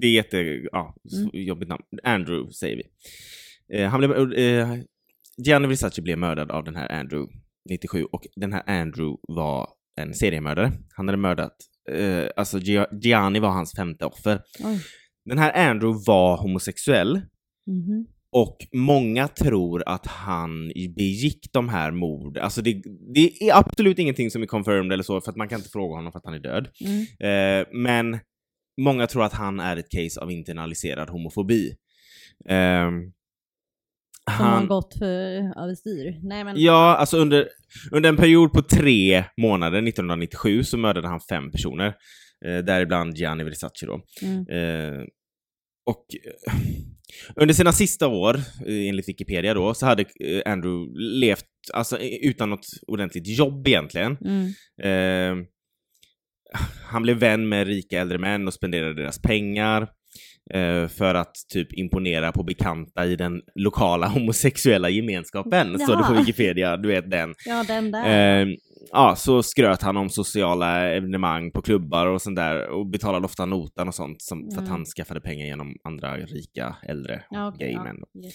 [0.00, 0.38] det är jätte...
[0.72, 1.30] Ja, Mm.
[1.32, 1.82] jobbigt namn.
[2.02, 2.82] Andrew säger vi.
[3.78, 4.32] Eh, han blev...
[4.32, 4.74] Eh,
[5.46, 7.32] Gianni Versace blev mördad av den här Andrew
[7.70, 9.68] 97 och den här Andrew var
[10.00, 10.72] en seriemördare.
[10.96, 11.56] Han hade mördat...
[11.90, 14.40] Eh, alltså Gia- Gianni var hans femte offer.
[14.64, 14.80] Oj.
[15.24, 17.20] Den här Andrew var homosexuell
[17.66, 18.06] Mhm.
[18.32, 22.38] och många tror att han begick de här mord.
[22.38, 22.82] Alltså det,
[23.14, 25.96] det är absolut ingenting som är confirmed eller så, för att man kan inte fråga
[25.96, 26.68] honom för att han är död.
[26.80, 27.00] Mm.
[27.60, 28.20] Eh, men
[28.80, 31.74] många tror att han är ett case av internaliserad homofobi.
[32.48, 33.12] Ehm,
[34.36, 36.20] Som har han, gått för överstyr.
[36.22, 36.54] Nej men.
[36.60, 37.48] ja, alltså under,
[37.92, 41.94] under en period på tre månader 1997 så mördade han fem personer.
[42.44, 44.00] Eh, däribland Gianni Versace då.
[44.22, 44.46] Mm.
[44.48, 45.04] Eh,
[45.86, 46.52] och eh,
[47.36, 52.50] under sina sista år, eh, enligt Wikipedia då, så hade eh, Andrew levt alltså, utan
[52.50, 54.16] något ordentligt jobb egentligen.
[54.24, 54.46] Mm.
[54.82, 55.46] Eh,
[56.84, 59.88] han blev vän med rika äldre män och spenderade deras pengar
[60.54, 65.78] eh, för att typ imponera på bekanta i den lokala homosexuella gemenskapen.
[65.78, 66.12] Så det på.
[66.12, 67.34] Wikipedia, du vet den.
[67.46, 68.42] Ja den där.
[68.42, 68.48] Eh,
[68.92, 73.46] ja, så skröt han om sociala evenemang på klubbar och sånt där och betalade ofta
[73.46, 74.70] notan och sånt som, för att Mm.
[74.70, 77.84] han skaffade pengar genom andra rika, äldre ja, okej, gay ja.
[77.84, 77.96] män.
[78.00, 78.28] då.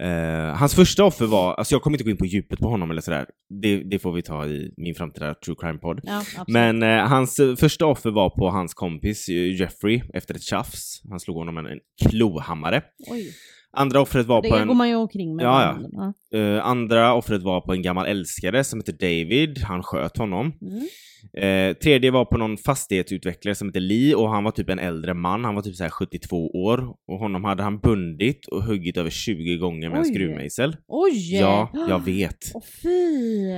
[0.00, 2.90] Eh, hans första offer var, alltså jag kommer inte gå in på djupet på honom
[2.90, 3.26] eller sådär,
[3.62, 6.00] det, det får vi ta i min framtida true crime-podd.
[6.02, 6.22] Ja.
[6.48, 11.02] Men eh, hans eh, första offer var på hans kompis Jeffrey efter ett tjafs.
[11.10, 12.82] Han slog honom med en klohammare.
[13.10, 13.32] Oj.
[13.72, 14.76] Andra offret var Det på går en...
[14.76, 15.44] man ju omkring med.
[15.44, 16.38] Ja, ja.
[16.38, 19.58] Eh, andra offret var på en gammal älskare som heter David.
[19.62, 20.52] Han sköt honom.
[20.62, 20.86] Mm.
[21.36, 25.14] Eh, tredje var på någon fastighetsutvecklare som heter Lee och han var typ en äldre
[25.14, 25.44] man.
[25.44, 29.10] Han var typ så här 72 år och honom hade han bundit och huggit över
[29.10, 30.14] 20 gånger med en Oj.
[30.14, 30.76] skruvmejsel.
[30.88, 31.36] Oj!
[31.40, 32.38] Ja, jag vet.
[32.54, 33.50] Åh fy!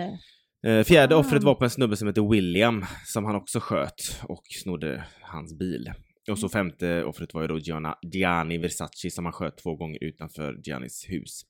[0.66, 4.42] Eh, fjärde offret var på en snubbe som heter William som han också sköt och
[4.62, 5.90] snodde hans bil.
[6.31, 10.05] Och så femte offret var ju då Gianna, Gianni Versace som han sköt två gånger
[10.05, 11.43] utanför Giannis hus.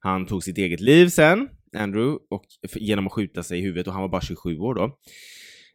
[0.00, 2.44] Han tog sitt eget liv sen, Andrew, och,
[2.74, 4.98] genom att skjuta sig i huvudet och han var bara 27 år då.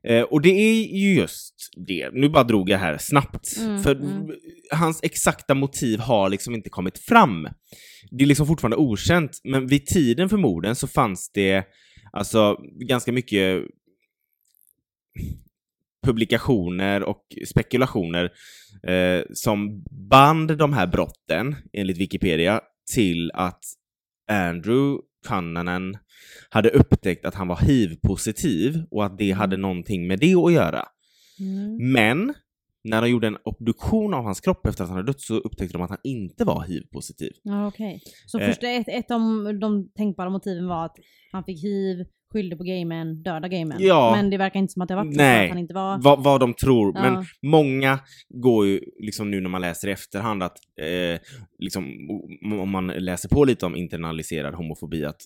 [0.04, 1.56] Eh, och det är ju just
[1.88, 4.32] det, nu bara drog jag här snabbt, Mm, för mm.
[4.72, 7.48] hans exakta motiv har liksom inte kommit fram.
[8.12, 11.64] Det är liksom fortfarande okänt, men vid tiden för morden så fanns det
[12.12, 13.64] alltså ganska mycket
[16.06, 18.32] publikationer och spekulationer
[18.88, 22.62] eh, som band de här brotten, enligt Wikipedia,
[22.96, 23.64] till att
[24.32, 25.98] Andrew Cunanan
[26.50, 30.86] hade upptäckt att han var hiv-positiv och att det hade någonting med det att göra.
[31.40, 31.92] Mm.
[31.92, 32.34] Men
[32.84, 35.78] när de gjorde en obduktion av hans kropp efter att han hade dött så upptäckte
[35.78, 37.32] de att han inte var hiv-positiv.
[37.44, 38.02] Ja, okej.
[38.26, 38.48] Så Eh.
[38.48, 39.20] första, ett, ett av
[39.62, 40.96] de tänkbara motiven var att
[41.32, 43.78] han fick hiv, skyllde på gaymän, döda gaymän.
[43.80, 44.12] Ja.
[44.16, 45.46] Men det verkar inte som att det var så Nej.
[45.46, 45.98] att han inte var...
[46.04, 47.02] Vad, vad de tror, Ja.
[47.02, 51.20] men många går ju liksom nu när man läser i efterhand att eh,
[51.60, 51.86] liksom,
[52.62, 55.22] om man läser på lite om internaliserad homofobi att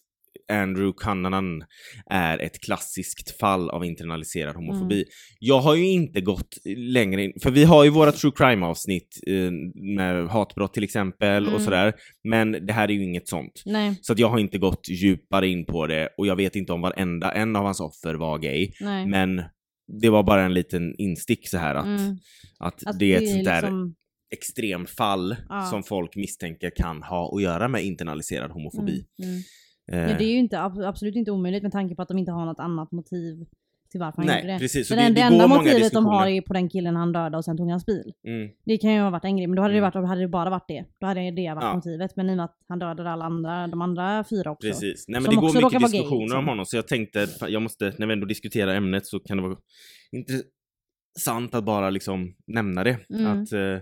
[0.51, 1.63] Andrew Cunanan
[2.09, 4.95] är ett klassiskt fall av internaliserad homofobi.
[4.95, 5.05] Mm.
[5.39, 9.51] Jag har ju inte gått längre in, för vi har ju våra true crime-avsnitt eh,
[9.95, 11.55] med hatbrott till exempel Mm.
[11.55, 13.61] och sådär, men det här är ju inget sånt.
[13.65, 16.81] Nej, Så jag har inte gått djupare in på det och jag vet inte om
[16.81, 18.71] varenda en av hans offer var gay.
[18.81, 19.05] nej.
[19.05, 19.41] Men
[20.01, 22.17] det var bara en liten instick så här att, Mm.
[22.59, 23.95] att, Att det är ett sånt där liksom-
[24.33, 25.61] extremfall Ja.
[25.69, 29.05] som folk misstänker kan ha att göra med internaliserad homofobi.
[29.23, 29.41] Mm.
[29.91, 32.17] Eh, Men det är ju inte, ab- absolut inte omöjligt med tanke på att de
[32.17, 33.45] inte har något annat motiv
[33.91, 34.59] till varför han Nej, gjorde det.
[34.59, 34.87] precis.
[34.87, 36.27] Så det, det- det, enda motivet de har diskussioner.
[36.27, 38.13] är på den killen han dödade och sen tog hans bil.
[38.27, 39.91] mm, Det kan ju ha varit en grej, men då hade, Mm.
[39.91, 40.85] det, varit, hade det bara varit det.
[40.99, 41.75] Då hade det varit Ja.
[41.75, 42.15] motivet.
[42.15, 44.67] Men i och med att han dödade alla andra, de andra fyra också.
[44.67, 45.05] precis.
[45.07, 46.39] Nej men det går mycket vara gay, diskussioner liksom.
[46.39, 49.43] om honom så jag tänkte, jag måste, när vi ändå diskuterar ämnet så kan det
[49.43, 49.57] vara
[50.11, 52.97] intressant att bara liksom nämna det.
[53.09, 53.25] Mm.
[53.27, 53.77] Att eh,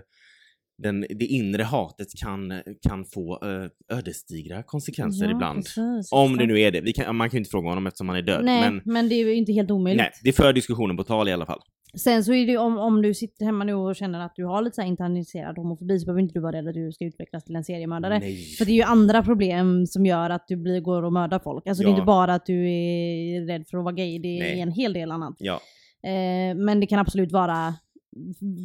[0.82, 5.56] den, det inre hatet kan, kan få eh, ödesdigra konsekvenser Ja, ibland.
[5.64, 6.92] precis, Om det nu är det.
[6.92, 8.44] Kan, man kan ju inte fråga honom eftersom han är död.
[8.44, 10.00] Nej, men men, det är ju inte helt omöjligt.
[10.02, 11.60] nej, det för diskussionen på tal i alla fall.
[11.94, 14.62] Sen så är det om, om du sitter hemma nu och känner att du har
[14.62, 17.44] lite så här internaliserad homofobi så behöver inte du vara rädd att du ska utvecklas
[17.44, 18.18] till en seriemördare.
[18.18, 18.36] Nej.
[18.58, 21.66] För det är ju andra problem som gör att du blir, går och mördar folk.
[21.66, 21.96] Alltså det är Ja.
[21.96, 24.60] inte bara att du är rädd för att vara gay, det är Nej.
[24.60, 25.34] en hel del annat.
[25.38, 25.60] Ja,
[26.02, 27.74] Eh, men det kan absolut vara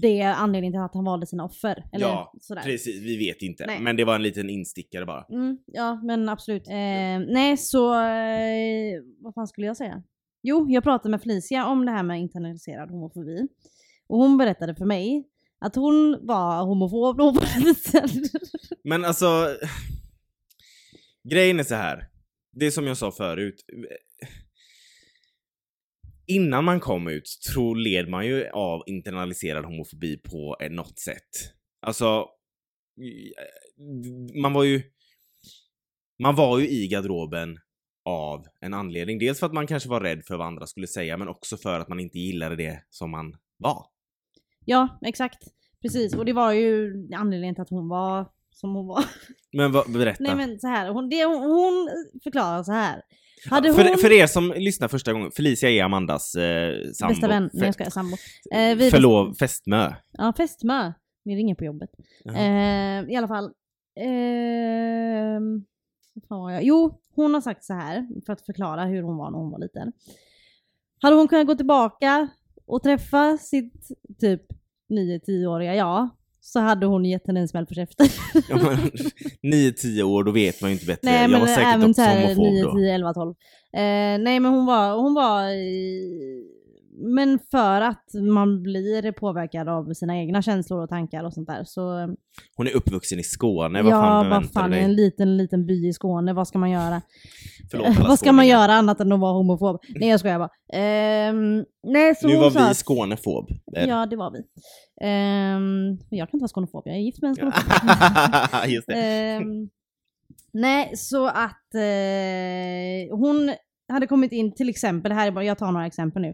[0.01, 1.83] det är anledningen till att han valde sina offer.
[1.93, 2.61] Eller Ja, sådär.
[2.61, 3.01] precis.
[3.03, 3.65] Vi vet inte.
[3.65, 3.79] Nej.
[3.81, 5.25] Men det var en liten instickare bara.
[5.29, 6.67] Mm, ja, men absolut.
[6.67, 10.03] Eh, nej, så eh, vad fan skulle jag säga?
[10.43, 13.47] Jo, jag pratade med Felicia om det här med internaliserad homofobi.
[14.07, 15.27] Och hon berättade för mig
[15.59, 18.09] att hon var homofob när hon var liten.
[18.83, 19.47] Men alltså,
[21.29, 22.07] grejen är så här.
[22.51, 23.65] Det är som jag sa förut.
[26.27, 31.29] Innan man kom ut tror led man ju av internaliserad homofobi på eh, något sätt.
[31.81, 32.05] Alltså,
[33.01, 34.81] eh, man var ju...
[36.23, 37.59] Man var ju i garderoben
[38.05, 39.19] av en anledning.
[39.19, 41.79] Dels för att man kanske var rädd för vad andra skulle säga, men också för
[41.79, 43.85] att man inte gillade det som man var.
[44.65, 45.43] ja, exakt.
[45.81, 49.03] Precis, och det var ju anledningen till att hon var som hon var.
[49.53, 50.23] Men vad, berätta.
[50.23, 51.89] Nej men så här, hon, det, hon,
[52.23, 53.01] förklarar så här.
[53.49, 53.97] Hade för, hon...
[53.97, 57.13] för er som lyssnar första gången, Felicia är Amandas eh, sambo.
[57.13, 58.17] Bästa vän, nej jag skojar, sambo.
[58.51, 59.93] Eh, vi- Förlov, fästmö.
[60.11, 60.93] Ja, fästmö.
[61.23, 61.89] Vi ringer på jobbet.
[62.35, 63.51] Eh, I alla fall.
[63.99, 64.05] Eh,
[66.29, 66.63] jag?
[66.63, 69.59] Jo, hon har sagt så här för att förklara hur hon var när hon var
[69.59, 69.93] liten.
[71.01, 72.27] Hade hon kunnat gå tillbaka
[72.65, 73.87] och träffa sitt
[74.19, 74.41] typ
[74.89, 76.09] 9-10-åriga jag
[76.45, 78.07] så hade hon gett henne en smäll på käften.
[78.49, 78.77] Ja, men,
[79.53, 80.99] 9-10 år, då vet man ju inte bättre.
[81.11, 82.75] nej jag men var säkert också homofob 9, då.
[82.75, 83.29] 10, 11, 12.
[83.29, 83.81] Eh,
[84.19, 85.41] nej men hon var, hon var
[86.97, 91.63] men för att man blir påverkad av sina egna känslor och tankar och sånt där
[91.65, 92.15] så
[92.55, 94.95] Hon är uppvuxen i Skåne, vad ja, fan vad fan, i en dig?
[94.95, 97.01] liten, liten by i Skåne, vad ska man göra?
[97.71, 99.79] Förlåt vad ska man göra annat än att vara homofob?
[99.95, 100.49] Nej jag skojar bara.
[100.73, 103.49] Ehm, nej, så Nu var vi att- Skånefob.
[103.77, 104.39] Eh, Ja, det var vi.
[105.01, 107.63] Ehm, jag kan inte vara skånefob, jag är gift med en skånefob.
[108.67, 108.89] Just.
[108.89, 109.69] Ehm,
[110.53, 113.53] nej, så att eh, hon
[113.89, 116.33] hade kommit in, till exempel, här är bara, jag tar några exempel nu.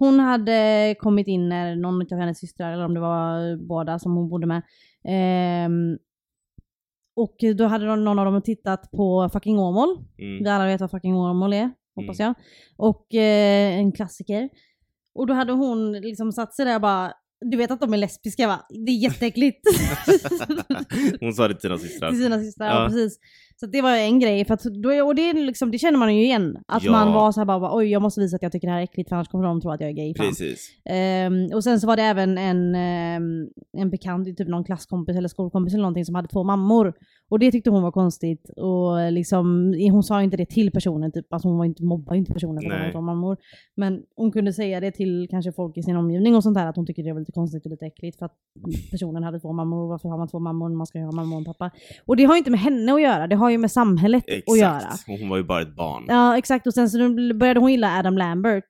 [0.00, 4.16] Hon hade kommit in när någon av hennes systrar, eller om det var båda som
[4.16, 4.62] hon bodde med,
[5.04, 5.98] ehm,
[7.16, 9.88] och då hade de- någon av dem tittat på Fucking Åmål.
[10.18, 10.42] Mm.
[10.44, 12.34] Vi alla vet vad Fucking Åmål är, hoppas jag.
[12.76, 14.48] Och eh, en klassiker.
[15.14, 17.98] Och då hade hon liksom satt sig där och bara, du vet att de är
[17.98, 18.60] lesbiska va?
[18.86, 19.60] Det är jätteäckligt.
[21.20, 22.10] Hon sa det till sina systrar.
[22.10, 22.82] till sina systrar, ja.
[22.82, 22.86] Ja.
[22.88, 23.18] precis.
[23.60, 26.22] Så det var en grej, för att då, och det, liksom, det känner man ju
[26.24, 26.56] igen.
[26.68, 26.90] Att Ja.
[26.92, 28.84] man var så här bara, oj jag måste visa att jag tycker det här är
[28.84, 30.14] äckligt för annars kommer de tro att jag är gay.
[30.14, 30.26] Fan.
[30.26, 30.70] Precis.
[30.90, 35.28] Ehm, och sen så var det även en, ehm, en bekant, typ någon klasskompis eller
[35.28, 36.94] skolkompis eller någonting som hade två mammor.
[37.30, 38.50] Och det tyckte hon var konstigt.
[38.56, 41.32] Och liksom, hon sa inte det till personen, typ.
[41.32, 43.36] alltså hon var inte, mobbade inte personen för att hon mammor.
[43.76, 46.76] Men hon kunde säga det till kanske folk i sin omgivning och sånt där, att
[46.76, 48.36] hon tycker det var lite konstigt och lite äckligt för att
[48.90, 49.88] personen hade två mammor.
[49.88, 51.70] Varför har man två mammor när man ska ha mamma och en pappa?
[52.06, 54.58] Och det har ju inte med henne att göra, det har ju med samhället att
[54.58, 54.76] göra.
[54.76, 55.20] Exakt.
[55.20, 56.04] Hon var ju bara ett barn.
[56.08, 56.66] Ja, exakt.
[56.66, 56.98] Och sen så
[57.34, 58.68] började hon gilla Adam Lambert.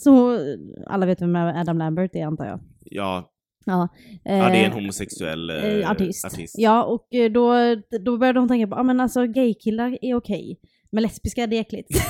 [0.00, 0.38] Så
[0.86, 2.60] alla vet vem Adam Lambert är antar jag.
[2.84, 3.30] Ja,
[3.68, 3.88] Ja,
[4.24, 6.24] ja det är en eh, homosexuell eh, eh, artist.
[6.24, 6.54] artist.
[6.58, 7.54] Ja, och eh, då,
[8.00, 10.60] då började hon tänka på, ja men alltså gaykillar är okej.
[10.92, 11.88] Men lesbiska det är äckligt.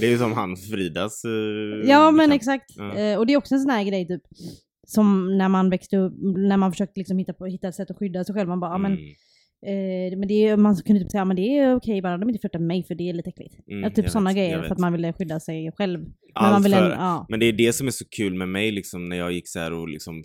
[0.00, 1.30] Det är ju som han Fridas eh,
[1.90, 2.34] ja men bekant.
[2.34, 2.64] exakt.
[2.76, 2.94] Ja.
[2.94, 4.22] Eh, och det är också en sån här grej typ.
[4.86, 7.98] Som när man växte upp, när man försökte liksom hitta, på, hitta ett sätt att
[7.98, 8.48] skydda sig själv.
[8.48, 9.04] Man bara, ja men, Mm,
[9.66, 12.40] eh, men det är, man kunde typ säga, men det är okej bara de inte
[12.40, 13.54] flörtar med mig för det är lite äckligt.
[13.70, 16.00] mm, Ja, typ sådana grejer för att man ville skydda sig själv.
[16.00, 17.26] Men Allt man ville, för- ja.
[17.28, 19.58] Men det är det som är så kul med mig liksom när jag gick så
[19.58, 20.22] här och liksom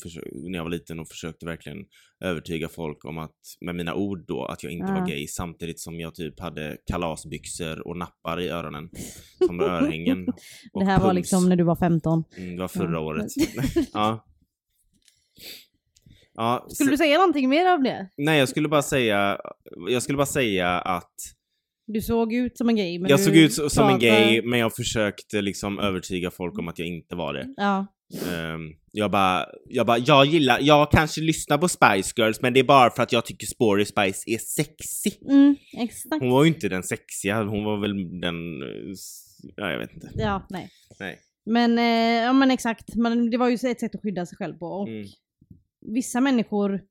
[0.50, 1.78] när jag var liten och försökte verkligen
[2.24, 5.00] övertyga folk om att, med mina ord då, att jag inte Ja.
[5.00, 8.90] var gay samtidigt som jag typ hade kalasbyxor och nappar i öronen
[9.48, 10.26] som örhängen.
[10.80, 11.16] Det här var puls.
[11.16, 12.24] liksom när du var 15.
[12.38, 13.26] Mm, det var förra året.
[13.94, 14.26] ja.
[16.36, 18.10] Ja, Skulle du säga någonting mer om det?
[18.18, 19.38] Nej, jag skulle bara säga,
[19.90, 21.14] jag skulle bara säga att
[21.88, 23.00] Du såg ut som en gay.
[23.00, 26.68] Men Jag såg ut som en pratar- gay, men jag försökte liksom övertyga folk om
[26.68, 27.48] att jag inte var det.
[27.58, 27.88] Ja.
[28.32, 28.62] Ehm,
[28.92, 32.64] jag bara, jag bara, jag gillar, jag kanske lyssnar på Spice Girls, men det är
[32.64, 35.12] bara för att jag tycker Sporty Spice är sexy.
[35.30, 36.20] Mm, exakt.
[36.22, 38.36] Hon var ju inte den sexiga, hon var väl den,
[39.56, 40.10] ja jag vet inte.
[40.16, 40.70] Ja, nej.
[41.00, 41.20] Nej.
[41.46, 44.54] Men, eh, ja men exakt, men det var ju ett sätt att skydda sig själv
[44.54, 44.66] på.
[44.66, 45.06] Och Mm.
[45.86, 46.82] Vissa människor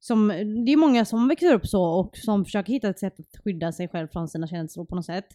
[0.00, 0.28] som,
[0.66, 3.72] det är många som växer upp så och som försöker hitta ett sätt att skydda
[3.72, 5.26] sig själv från sina känslor på något sätt.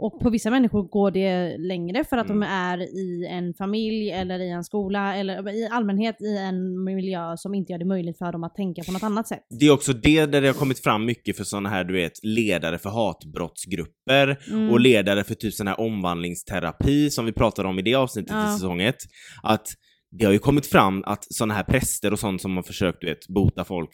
[0.00, 2.40] Och på vissa människor går det längre för att Mm.
[2.40, 7.36] de är i en familj eller i en skola eller i allmänhet i en miljö
[7.36, 9.46] som inte gör det möjligt för dem att tänka på något annat sätt.
[9.60, 12.12] Det är också det där det har kommit fram mycket för såna här, du vet,
[12.24, 14.70] ledare för hatbrottsgrupper Mm.
[14.70, 18.50] och ledare för typ sån här omvandlingsterapi som vi pratade om i det avsnittet Ja.
[18.50, 18.96] i säsong ett.
[19.42, 19.66] Att
[20.10, 23.06] det har ju kommit fram att såna här präster och sånt som har försökt, du
[23.06, 23.90] vet, bota folk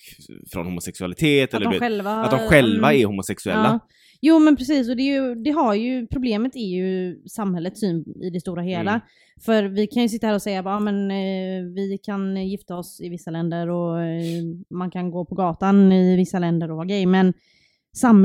[0.53, 3.81] från homosexualitet Att eller de vet, själva, att de själva mm, är homosexuella.
[3.83, 3.89] Ja.
[4.21, 8.31] Jo men precis, och det, ju, det har ju, problemet är ju samhällets syn i
[8.31, 8.91] det stora hela.
[8.91, 9.03] Mm.
[9.45, 13.01] För vi kan ju sitta här och säga bara, men eh, vi kan gifta oss
[13.01, 16.87] i vissa länder och eh, man kan gå på gatan i vissa länder och vara
[16.87, 17.33] gay, men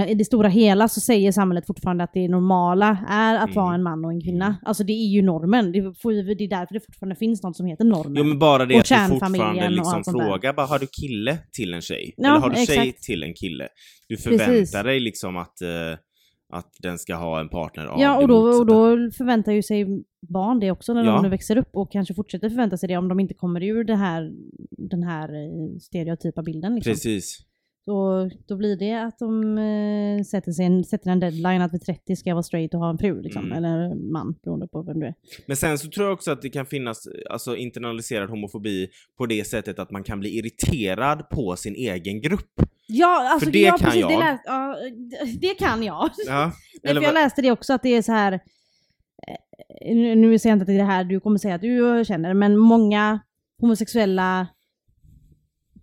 [0.08, 3.56] i det stora hela så säger samhället fortfarande att det normala är att Mm.
[3.56, 4.56] vara en man och en kvinna.
[4.66, 5.72] Alltså det är ju normen.
[5.72, 8.16] Det, får det är därför det fortfarande finns något som heter normen.
[8.16, 11.74] Jo men bara det Och att du fortfarande liksom frågar bara, har du kille till
[11.74, 12.14] en tjej?
[12.18, 13.04] Ja, Eller har du tjej exakt.
[13.04, 13.68] till en kille?
[14.08, 14.72] Du förväntar Precis.
[14.72, 15.70] dig liksom att, eh,
[16.54, 19.86] att den ska ha en partner av Ja, och då, och då förväntar ju sig
[20.30, 21.12] barn det också när Ja.
[21.12, 23.84] de nu växer upp och kanske fortsätter förvänta sig det om de inte kommer ur
[23.84, 24.32] det här,
[24.78, 26.76] den här eh, stereotypa bilden.
[26.76, 26.92] Liksom.
[26.94, 27.40] Precis.
[27.86, 31.82] Så då blir det att de eh, sätter, sig en, sätter en deadline att vid
[31.82, 33.46] 30 ska jag vara straight och ha en fru, liksom.
[33.46, 33.58] Mm.
[33.58, 35.14] eller man, beroende på vem du är.
[35.46, 39.48] Men sen så tror jag också att det kan finnas alltså, internaliserad homofobi på det
[39.48, 42.52] sättet att man kan bli irriterad på sin egen grupp.
[42.88, 44.12] Ja, alltså För det ja, kan precis, jag.
[44.12, 44.76] Det, läs, ja,
[45.42, 46.10] det kan jag.
[46.28, 46.52] Ja,
[46.84, 48.34] eller jag läste det också att det är så här.
[48.34, 51.62] eh, Nu, nu säger jag inte att det är det här du kommer säga att
[51.62, 53.20] du känner, men många
[53.62, 54.48] homosexuella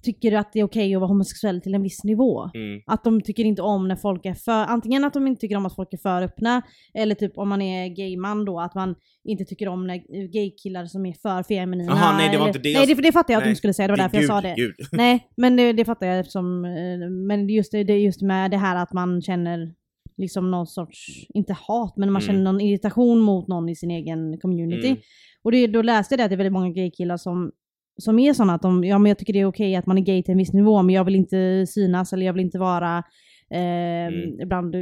[0.03, 2.51] tycker att det är okej att vara homosexuell till en viss nivå.
[2.55, 5.57] mm, Att de tycker inte om när folk är för, antingen att de inte tycker
[5.57, 6.63] om att folk är för öppna,
[6.95, 8.95] eller typ om man är gayman då, att man
[9.25, 9.97] inte tycker om när
[10.33, 11.93] gaykillar som är för feminina.
[11.93, 13.59] Jaha, nej, det var inte det Nej, jag- det, det fattar jag att nej, inte
[13.59, 14.55] skulle säga, det var därför jag gud, sa det.
[14.57, 14.75] Gud.
[14.93, 18.57] Nej, men det, det fattar jag eftersom, eh, men just det, det just med det
[18.57, 19.75] här att man känner
[20.19, 22.27] liksom någon sorts, inte hat, men man Mm.
[22.27, 24.87] känner någon irritation mot någon i sin egen community.
[24.89, 24.99] Mm.
[25.43, 27.53] Och det, då läste jag det att det är väldigt många gaykillar som,
[27.99, 30.03] som är sådana att de, ja men jag tycker det är okej att man är
[30.03, 33.03] gay till en viss nivå, men jag vill inte synas eller jag vill inte vara
[33.51, 34.49] eh, Mm.
[34.49, 34.75] bland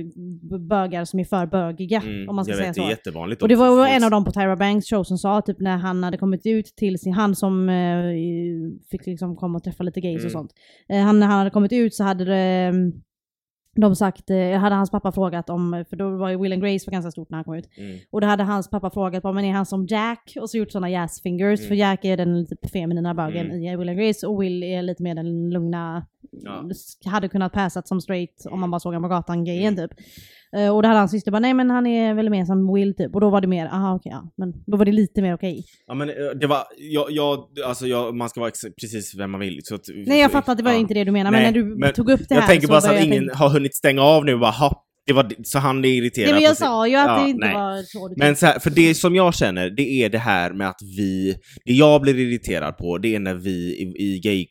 [0.69, 2.81] bögar som är för bögiga, Mm, om man ska jag säga vet, så.
[2.83, 3.43] det är jättevanligt.
[3.43, 3.65] Och det också.
[3.75, 6.17] var Folk- en av dem på Tyra Banks show som sa typ när han hade
[6.17, 8.05] kommit ut till sin, han som eh,
[8.91, 10.27] fick liksom komma och träffa lite gays Mm.
[10.27, 10.51] och sånt.
[10.89, 12.73] Eh, han, när han hade kommit ut så hade det,
[13.75, 16.87] de sagt, eh, hade hans pappa frågat om, för då var ju Will and Grace
[16.87, 17.69] var ganska stort när han kom ut.
[17.79, 17.99] Mm.
[18.11, 20.33] Och då hade hans pappa frågat, men är han som Jack?
[20.41, 21.69] Och så gjort sådana jazz fingers, Mm.
[21.69, 23.63] för Jack är den lite feminina bögen Mm.
[23.63, 26.65] i Will and Grace och Will är lite mer den lugna, Ja.
[27.11, 29.89] hade kunnat passat som straight om man bara såg honom på gatan, gayen Mm.
[29.89, 29.99] typ.
[30.57, 32.97] Eh, och då hade hans syster bara, nej men han är väl mer som Will
[32.97, 33.15] typ.
[33.15, 34.33] Och då var det mer, aha okej, ja.
[34.37, 35.65] Men då var det lite mer okej.
[35.87, 39.31] Ja men eh, det var, jag, jag alltså jag, man ska vara ex- precis vem
[39.31, 39.61] man vill.
[39.65, 40.79] Så att, Nej jag fattar att det var ja.
[40.79, 42.81] inte det du menar, Nej, men när du tog upp det här Jag tänker bara
[42.81, 45.23] så att jag ingen tänka- har hunnit stänga av nu och bara ha, det var
[45.23, 46.27] det- så han är irriterad.
[46.27, 47.55] Nej men jag sa ju att Ja, det inte nej.
[47.55, 50.53] var så du Men så här, för det som jag känner, det är det här
[50.53, 53.83] med att vi, det jag blir irriterad på, det är när vi i,
[54.15, 54.47] i gay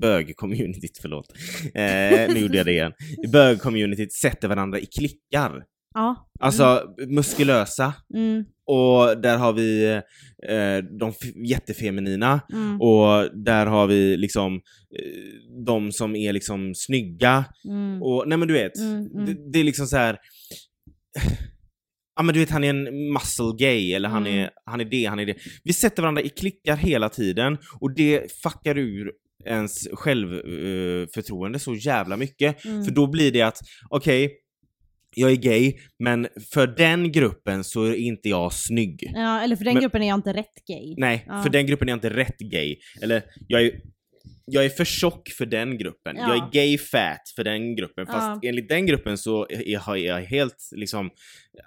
[0.00, 1.26] bög-communityt, förlåt,
[1.74, 2.92] eh, nu gjorde jag det igen,
[3.24, 5.62] i bög-communityt sätter varandra i klickar.
[5.94, 6.16] Ja.
[6.40, 9.86] Alltså muskulösa, Mm, och där har vi
[10.48, 11.12] eh, de
[11.48, 18.28] jättefeminina, mm, och där har vi liksom eh, de som är liksom snygga, mm, och
[18.28, 19.26] nej men du vet, mm, mm.
[19.26, 20.18] det, det är liksom så här.
[22.16, 24.38] Ja men du vet han är en muscle gay eller han, Mm.
[24.38, 25.36] är, han är det, han är det.
[25.64, 29.12] Vi sätter varandra i klickar hela tiden och det fuckar ur
[29.44, 32.64] ens självförtroende så jävla mycket.
[32.64, 32.84] Mm.
[32.84, 33.58] För då blir det att,
[33.90, 34.32] okej,
[35.16, 39.10] jag är gay, men för den gruppen så är inte jag snygg.
[39.14, 40.94] Ja, eller för den Men- gruppen är jag inte rätt gay.
[40.98, 41.42] Nej, Ja.
[41.42, 42.76] för den gruppen är jag inte rätt gay.
[43.02, 43.80] Eller, jag är,
[44.44, 46.16] jag är för tjock för den gruppen.
[46.16, 46.22] Ja.
[46.28, 48.06] Jag är gay fat för den gruppen.
[48.06, 48.48] Fast Ja.
[48.48, 49.68] enligt den gruppen så är
[50.06, 51.10] jag, helt liksom...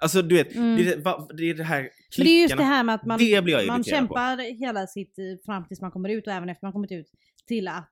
[0.00, 0.76] Alltså du vet, Mm.
[0.76, 1.02] det,
[1.36, 1.80] det är det här
[2.18, 2.62] Men det är just det klickarna.
[2.64, 3.82] här med att man, man irriterad på.
[3.82, 7.06] kämpar hela sitt, eh, fram tills man kommer ut och även efter man kommit ut,
[7.48, 7.90] till att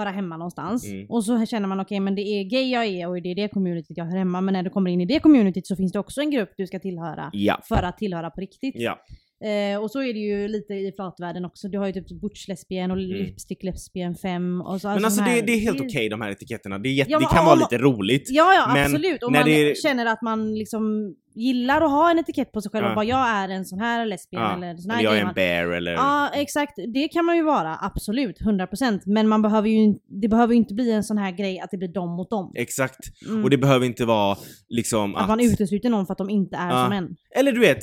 [0.00, 0.86] höra hemma någonstans.
[0.86, 1.06] Mm.
[1.08, 3.48] Och så känner man okej men det är gay jag är och det är det
[3.48, 4.40] communityt jag hör hemma.
[4.40, 6.66] Men när du kommer in i det communityt så finns det också en grupp du
[6.66, 7.60] ska tillhöra Ja.
[7.68, 8.74] för att tillhöra på riktigt.
[8.78, 8.98] Ja.
[9.44, 11.68] Eh, och så är det ju lite i flatvärlden också.
[11.68, 14.88] Du har ju typ butch lesbian och lipstick lesbian 5 och så.
[14.88, 14.96] Mm.
[14.96, 16.78] Men alltså sån det, här- det är helt okej de här etiketterna.
[16.78, 18.26] Det, är jätte, Ja, det kan om vara lite roligt.
[18.30, 19.22] Ja, ja Men absolut.
[19.22, 22.84] Om man är- känner att man liksom gillar att ha en etikett på sig själv
[22.84, 22.90] Ja.
[22.90, 25.24] och bara jag är en sån här lesbian Ja, eller sån Eller här jag är
[25.26, 25.92] en bear eller...
[25.92, 29.00] Ja exakt, det kan man ju vara, absolut, 100%.
[29.06, 31.76] Men man behöver ju, det behöver ju inte bli en sån här grej att det
[31.76, 32.52] blir dem mot dem.
[32.54, 32.98] Exakt.
[33.28, 33.44] Mm.
[33.44, 34.36] Och det behöver inte vara
[34.68, 36.84] liksom att, man utesluter någon för att de inte är Ja.
[36.84, 37.16] som en.
[37.36, 37.82] Eller du vet,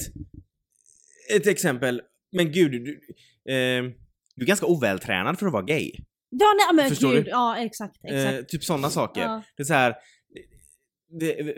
[1.36, 2.02] ett exempel.
[2.32, 2.92] Men gud, du,
[3.54, 3.84] eh,
[4.36, 5.92] du är ganska ovältränad för att vara gay.
[6.30, 7.30] Ja nej men Förstår gud, du?
[7.30, 8.40] ja exakt, exakt.
[8.40, 9.22] Eh, typ sådana saker.
[9.22, 9.44] Ja.
[9.58, 9.96] Det är så här.
[11.20, 11.56] Det,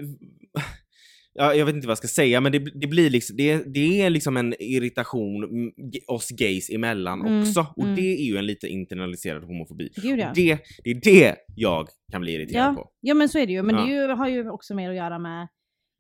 [1.34, 4.02] ja, jag vet inte vad jag ska säga, men det, det blir liksom, det, det
[4.02, 5.72] är liksom en irritation
[6.08, 7.68] oss gays emellan Mm, också.
[7.76, 7.96] Och mm.
[7.96, 9.90] det är ju en lite internaliserad homofobi.
[9.96, 10.30] Gud ja.
[10.30, 12.90] Och det, det är det jag kan bli irriterad Ja, på.
[13.02, 13.64] ja men så är det ju.
[13.64, 13.82] Men Ja.
[13.82, 15.48] det ju, har ju också mer att göra med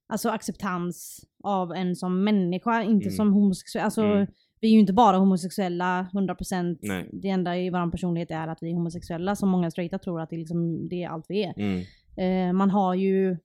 [0.09, 3.15] alltså, acceptans av en som människa, inte Mm.
[3.15, 3.85] som homosexuell.
[3.85, 4.27] Alltså, Mm.
[4.61, 6.79] Vi är ju inte bara homosexuella 100%.
[6.81, 7.09] Nej.
[7.13, 10.29] Det enda i vår personlighet är att vi är homosexuella som många straighta tror att
[10.29, 11.53] det liksom, det är allt vi är.
[11.57, 11.83] Mm.
[12.17, 13.37] Eh, man har ju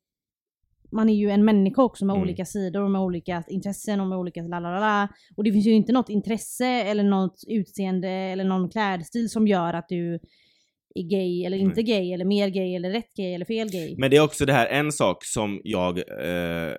[0.92, 2.22] man är ju en människa också med Mm.
[2.22, 5.08] olika sidor, med olika intressen och med olika lalalala.
[5.36, 9.74] Och det finns ju inte något intresse eller något utseende eller någon klädstil som gör
[9.74, 10.18] att du
[10.94, 13.94] är gay eller inte gay eller mer gay eller rätt gay eller fel gay.
[13.98, 16.74] Men det är också det här, en sak som jag eh,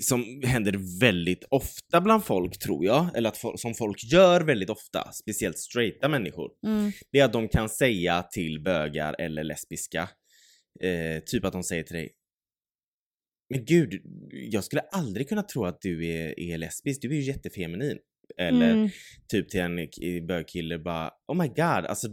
[0.00, 5.12] som händer väldigt ofta bland folk tror jag, eller att som folk gör väldigt ofta,
[5.12, 6.92] speciellt straighta människor, Mm.
[7.12, 10.08] det är att de kan säga till bögar eller lesbiska,
[10.80, 12.10] eh, typ att de säger till dig
[13.54, 17.22] Men gud, jag skulle aldrig kunna tro att du är, är lesbisk, du är ju
[17.22, 17.98] jättefeminin.
[18.38, 18.88] Eller Mm.
[19.28, 19.76] typ till en
[20.26, 22.08] bögkille bara Oh my god, alltså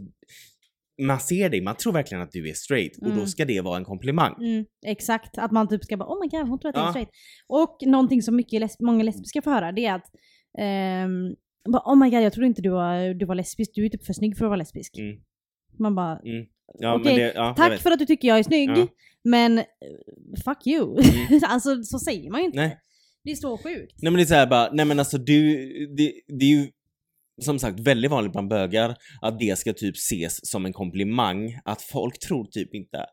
[1.02, 3.26] man ser dig, man tror verkligen att du är straight och då Mm.
[3.26, 4.34] ska det vara en komplimang.
[4.40, 6.86] Mm, exakt, att man typ ska bara oh my god hon tror att jag är
[6.88, 6.92] Ja.
[6.92, 7.10] straight.
[7.46, 10.06] Och någonting som mycket lesb- många lesbiska får höra det är att
[10.58, 11.34] ehm,
[11.72, 14.06] bara, oh my god jag trodde inte du var, du var lesbisk, du är typ
[14.06, 14.98] för snygg för att vara lesbisk.
[14.98, 15.16] Mm.
[15.78, 16.46] Man bara Mm.
[16.78, 18.70] Ja, Okej, det, ja, tack för att du tycker jag är snygg
[19.24, 19.64] men eh,
[20.44, 20.96] fuck you.
[21.46, 22.58] alltså så säger man ju inte.
[22.58, 22.68] Mm.
[22.68, 22.78] Nej.
[23.26, 23.94] Det är så sjukt.
[24.02, 25.56] Nej men det är såhär bara, nej men alltså du,
[25.96, 26.68] det, det är ju
[27.42, 31.58] som sagt väldigt vanligt bland bögar att det ska typ ses som en komplimang.
[31.64, 33.06] Att folk tror typ inte,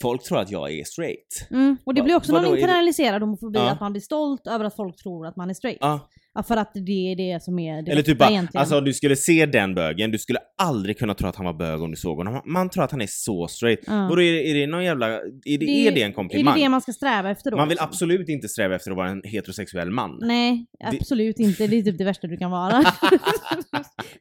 [0.00, 1.46] folk tror att jag är straight.
[1.50, 1.76] Mm.
[1.84, 3.70] Och det Va- blir också vadå, någon internaliserad homofobi, Ja.
[3.70, 5.78] att man blir stolt över att folk tror att man är straight.
[5.80, 8.60] Ja, Ja, för att det är det som är det eller typ bara, egentligen.
[8.60, 11.82] alltså du skulle se den bögen, du skulle aldrig kunna tro att han var bög
[11.82, 12.42] om du såg honom.
[12.44, 13.80] Man tror att han är så straight.
[13.86, 13.92] Ja.
[14.08, 15.06] Vadå är det, är det någon jävla,
[15.44, 16.52] är det, är det en komplimang?
[16.54, 17.56] Är det det man ska sträva efter då?
[17.56, 17.84] Man vill också?
[17.84, 20.18] absolut inte sträva efter att vara en heterosexuell man.
[20.22, 21.66] Nej, absolut inte.
[21.66, 22.82] Det är typ det värsta du kan vara.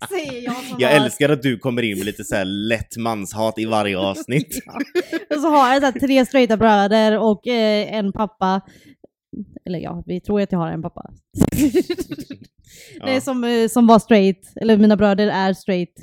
[0.10, 2.98] Säger jag som Jag har- älskar att du kommer in med lite så här lätt
[2.98, 4.60] manshat i varje avsnitt.
[5.36, 8.62] Och så har jag så här tre straighta bröder och eh, en pappa.
[9.68, 11.10] Eller ja, vi tror att jag har en pappa.
[13.04, 14.54] Nej, som, eh, som var straight.
[14.62, 15.94] Eller mina bröder är straight.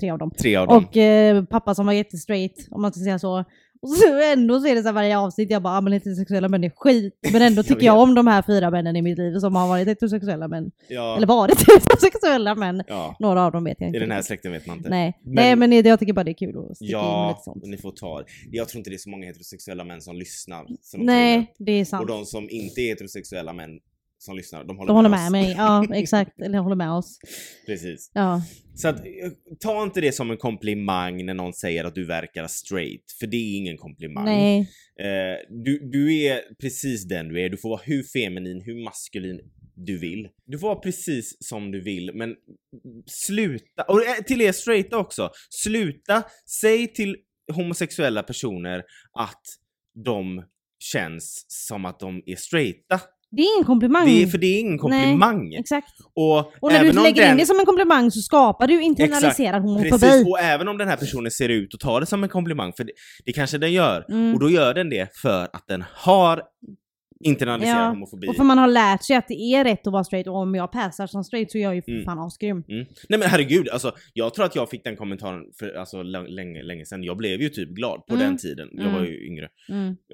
[0.00, 0.30] Tre av dem.
[0.30, 0.84] Tre av dem.
[0.84, 3.44] Och eh, pappa som var jättestraight, om man ska säga så.
[3.90, 6.48] Och så ändå så är det så här varje avsnitt, jag bara, ah, men heterosexuella
[6.48, 7.14] män är skit.
[7.32, 9.88] Men ändå tycker jag, om de här fyra männen i mitt liv som har varit
[9.88, 10.70] heterosexuella män.
[10.88, 11.16] ja.
[11.16, 12.82] Eller varit heterosexuella män.
[12.86, 13.16] ja.
[13.20, 13.96] Några av dem vet jag inte.
[13.96, 14.88] I den här släkten vet man inte.
[14.88, 17.28] Nej, Men- Nej men det, jag tycker bara det är kul att sticka in Ja,
[17.28, 17.64] lite sånt.
[17.66, 18.24] ni får ta.
[18.50, 20.66] Jag tror inte det är så många heterosexuella män som lyssnar.
[20.82, 22.00] Som Nej, det är sant.
[22.00, 23.70] Och de som inte är heterosexuella män
[24.18, 25.32] som lyssnar, de håller, De håller med, med oss.
[25.32, 26.40] mig, ja exakt.
[26.40, 27.18] Eller håller med oss.
[27.66, 28.10] Precis.
[28.14, 28.42] Ja.
[28.74, 32.46] Så att, eh, ta inte det som en komplimang när någon säger att du verkar
[32.46, 34.24] straight, för det är ingen komplimang.
[34.24, 34.58] Nej.
[35.00, 39.40] Eh, du, du är precis den du är, du får vara hur feminin, hur maskulin
[39.76, 40.28] du vill.
[40.46, 42.34] Du får vara precis som du vill, men
[43.06, 46.22] sluta, och eh, till er straighta också, sluta,
[46.60, 47.16] säg till
[47.52, 49.42] homosexuella personer att
[50.04, 50.44] de
[50.78, 53.00] känns som att de är straighta.
[53.36, 54.06] Det är ingen komplimang.
[54.06, 55.54] Det är, för det är ingen komplimang.
[55.54, 55.88] Exakt.
[56.14, 59.62] Och, Och när du lägger den, in det som en komplimang så skapar du internaliserad
[59.62, 59.90] homofobi.
[59.90, 62.72] Precis, och även om den här personen ser ut och tar det som en komplimang,
[62.76, 62.92] för det,
[63.24, 64.34] det kanske den gör, Mm.
[64.34, 66.42] och då gör den det för att den har
[67.24, 68.28] internaliserad Ja, homofobi.
[68.28, 70.54] Och för man har lärt sig att det är rätt att vara straight och om
[70.54, 72.04] jag passar som straight så är jag ju för Mm.
[72.04, 72.64] fan asgrym.
[72.68, 72.86] Mm.
[73.08, 76.84] Nej men herregud, alltså, jag tror att jag fick den kommentaren för alltså, länge, länge
[76.86, 77.02] sedan.
[77.04, 78.26] Jag blev ju typ glad på Mm.
[78.26, 78.68] den tiden.
[78.72, 79.04] Jag var Mm.
[79.12, 79.44] ju yngre.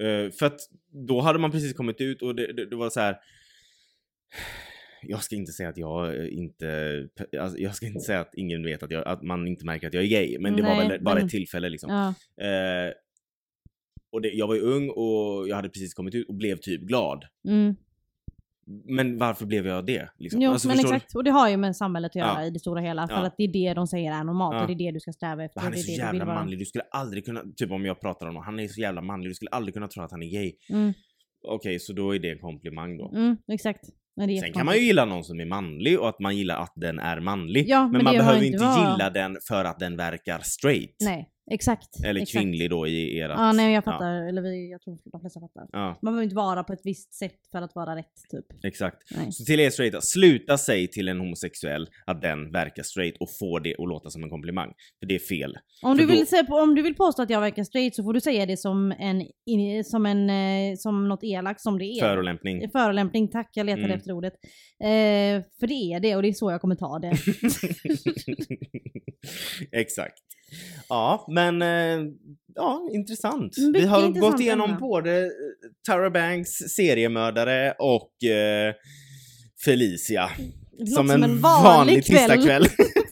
[0.01, 0.59] Eh, för att
[1.07, 3.15] då hade man precis kommit ut och det, det, det var så här.
[5.07, 6.99] Jag ska inte säga att jag eh, inte,
[7.41, 9.93] alltså, jag ska inte säga att ingen vet att, jag, att man inte märker att
[9.93, 11.89] jag är gay, men det var Nej, väl bara men- ett tillfälle liksom.
[11.91, 12.07] Ja.
[12.45, 12.91] Eh,
[14.13, 16.81] och det, jag var ju ung och jag hade precis kommit ut och blev typ
[16.81, 17.23] glad.
[17.47, 17.75] Mm.
[18.85, 20.09] Men varför blev jag det?
[20.17, 20.41] Liksom?
[20.41, 20.95] Jo, Alltså, men förstår du?
[20.95, 21.15] exakt.
[21.15, 22.45] Och det har ju med samhället att göra Ja.
[22.45, 23.07] i det stora hela.
[23.07, 23.25] För Ja.
[23.25, 24.61] att det är det de säger är normalt Ja.
[24.61, 25.61] och det är det du ska sträva efter.
[25.61, 28.35] Han är det så jävla manlig, du skulle aldrig kunna, typ om jag pratar om
[28.35, 30.53] honom, han är så jävla manlig, du skulle aldrig kunna tro att han är gay.
[30.69, 30.93] Mm.
[31.47, 33.11] Okej, så då är det en komplimang då.
[33.15, 33.81] Mm, exakt.
[34.15, 36.37] Men det är Sen kan man ju gilla någon som är manlig och att man
[36.37, 37.65] gillar att den är manlig.
[37.69, 40.95] Ja, men, men man behöver inte inte vara- gilla den för att den verkar straight.
[41.01, 42.05] Nej, exakt.
[42.05, 42.37] Eller exakt.
[42.41, 43.29] kvinnlig då i ert...
[43.29, 44.27] Ja, nej jag fattar.
[44.27, 45.67] Eller vi, jag tror de flesta fattar.
[45.71, 48.65] Ja, Man behöver inte vara på ett visst sätt för att vara rätt typ.
[48.65, 48.97] exakt.
[49.17, 49.31] Nej.
[49.31, 53.59] Så till er straighta, sluta säga till en homosexuell att den verkar straight och få
[53.59, 54.73] det att låta som en komplimang.
[54.99, 55.57] För det är fel.
[55.81, 58.03] Om För du, vill då- säga, om du vill påstå att jag verkar straight så
[58.03, 59.25] får du säga det som en,
[59.83, 61.99] som en, eh, som något elakt som det är.
[61.99, 62.69] Förolämpning.
[62.71, 63.97] Förolämpning, tack jag letade Mm.
[63.97, 64.33] efter ordet.
[64.79, 67.11] Eh, för det är det och det är så jag kommer ta det.
[69.71, 70.17] Exakt.
[70.89, 72.07] Ja, men eh,
[72.55, 73.53] ja, intressant.
[73.57, 74.79] Vi Mycket har intressant gått igenom ämne.
[74.79, 75.29] både eh,
[75.87, 78.73] Tara Banks seriemördare och eh,
[79.65, 80.29] Felicia.
[80.79, 82.65] Det Som låter en, vanlig tisdagkväll.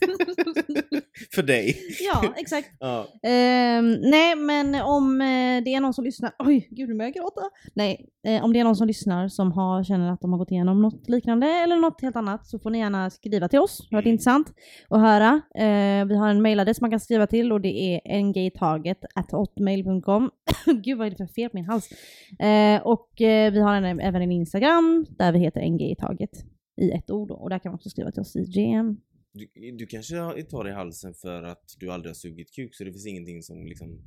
[1.34, 1.76] För dig.
[2.00, 2.68] ja, exakt.
[2.80, 3.06] Ja.
[3.22, 7.14] Ehm, nej, men om eh, det är någon som lyssnar, oj gud nu börjar jag
[7.14, 7.40] gråta.
[7.74, 10.50] Nej, eh, om det är någon som lyssnar som har, känner att de har gått
[10.50, 13.78] igenom något liknande eller något helt annat så får ni gärna skriva till oss.
[13.78, 14.12] Det har varit Mm.
[14.12, 14.52] intressant
[14.88, 15.40] att höra.
[15.54, 18.98] Eh, vi har en mailadress man kan skriva till och det är ngtaget
[19.30, 20.30] hotmail.com.
[20.82, 21.88] gud vad är det för fel på min hals?
[22.38, 26.30] Eh, och vi har en, även en Instagram där vi heter ngtaget
[26.80, 28.96] i ett ord och där kan man också skriva till oss i GM.
[29.34, 32.84] Du, du kanske har- tar i halsen för att du aldrig har sugit kuk så
[32.84, 33.98] det finns ingenting som liksom...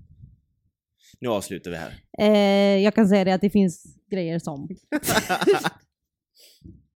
[1.19, 1.93] Nu avslutar vi här.
[2.19, 4.69] Eh, jag kan säga det att det finns grejer som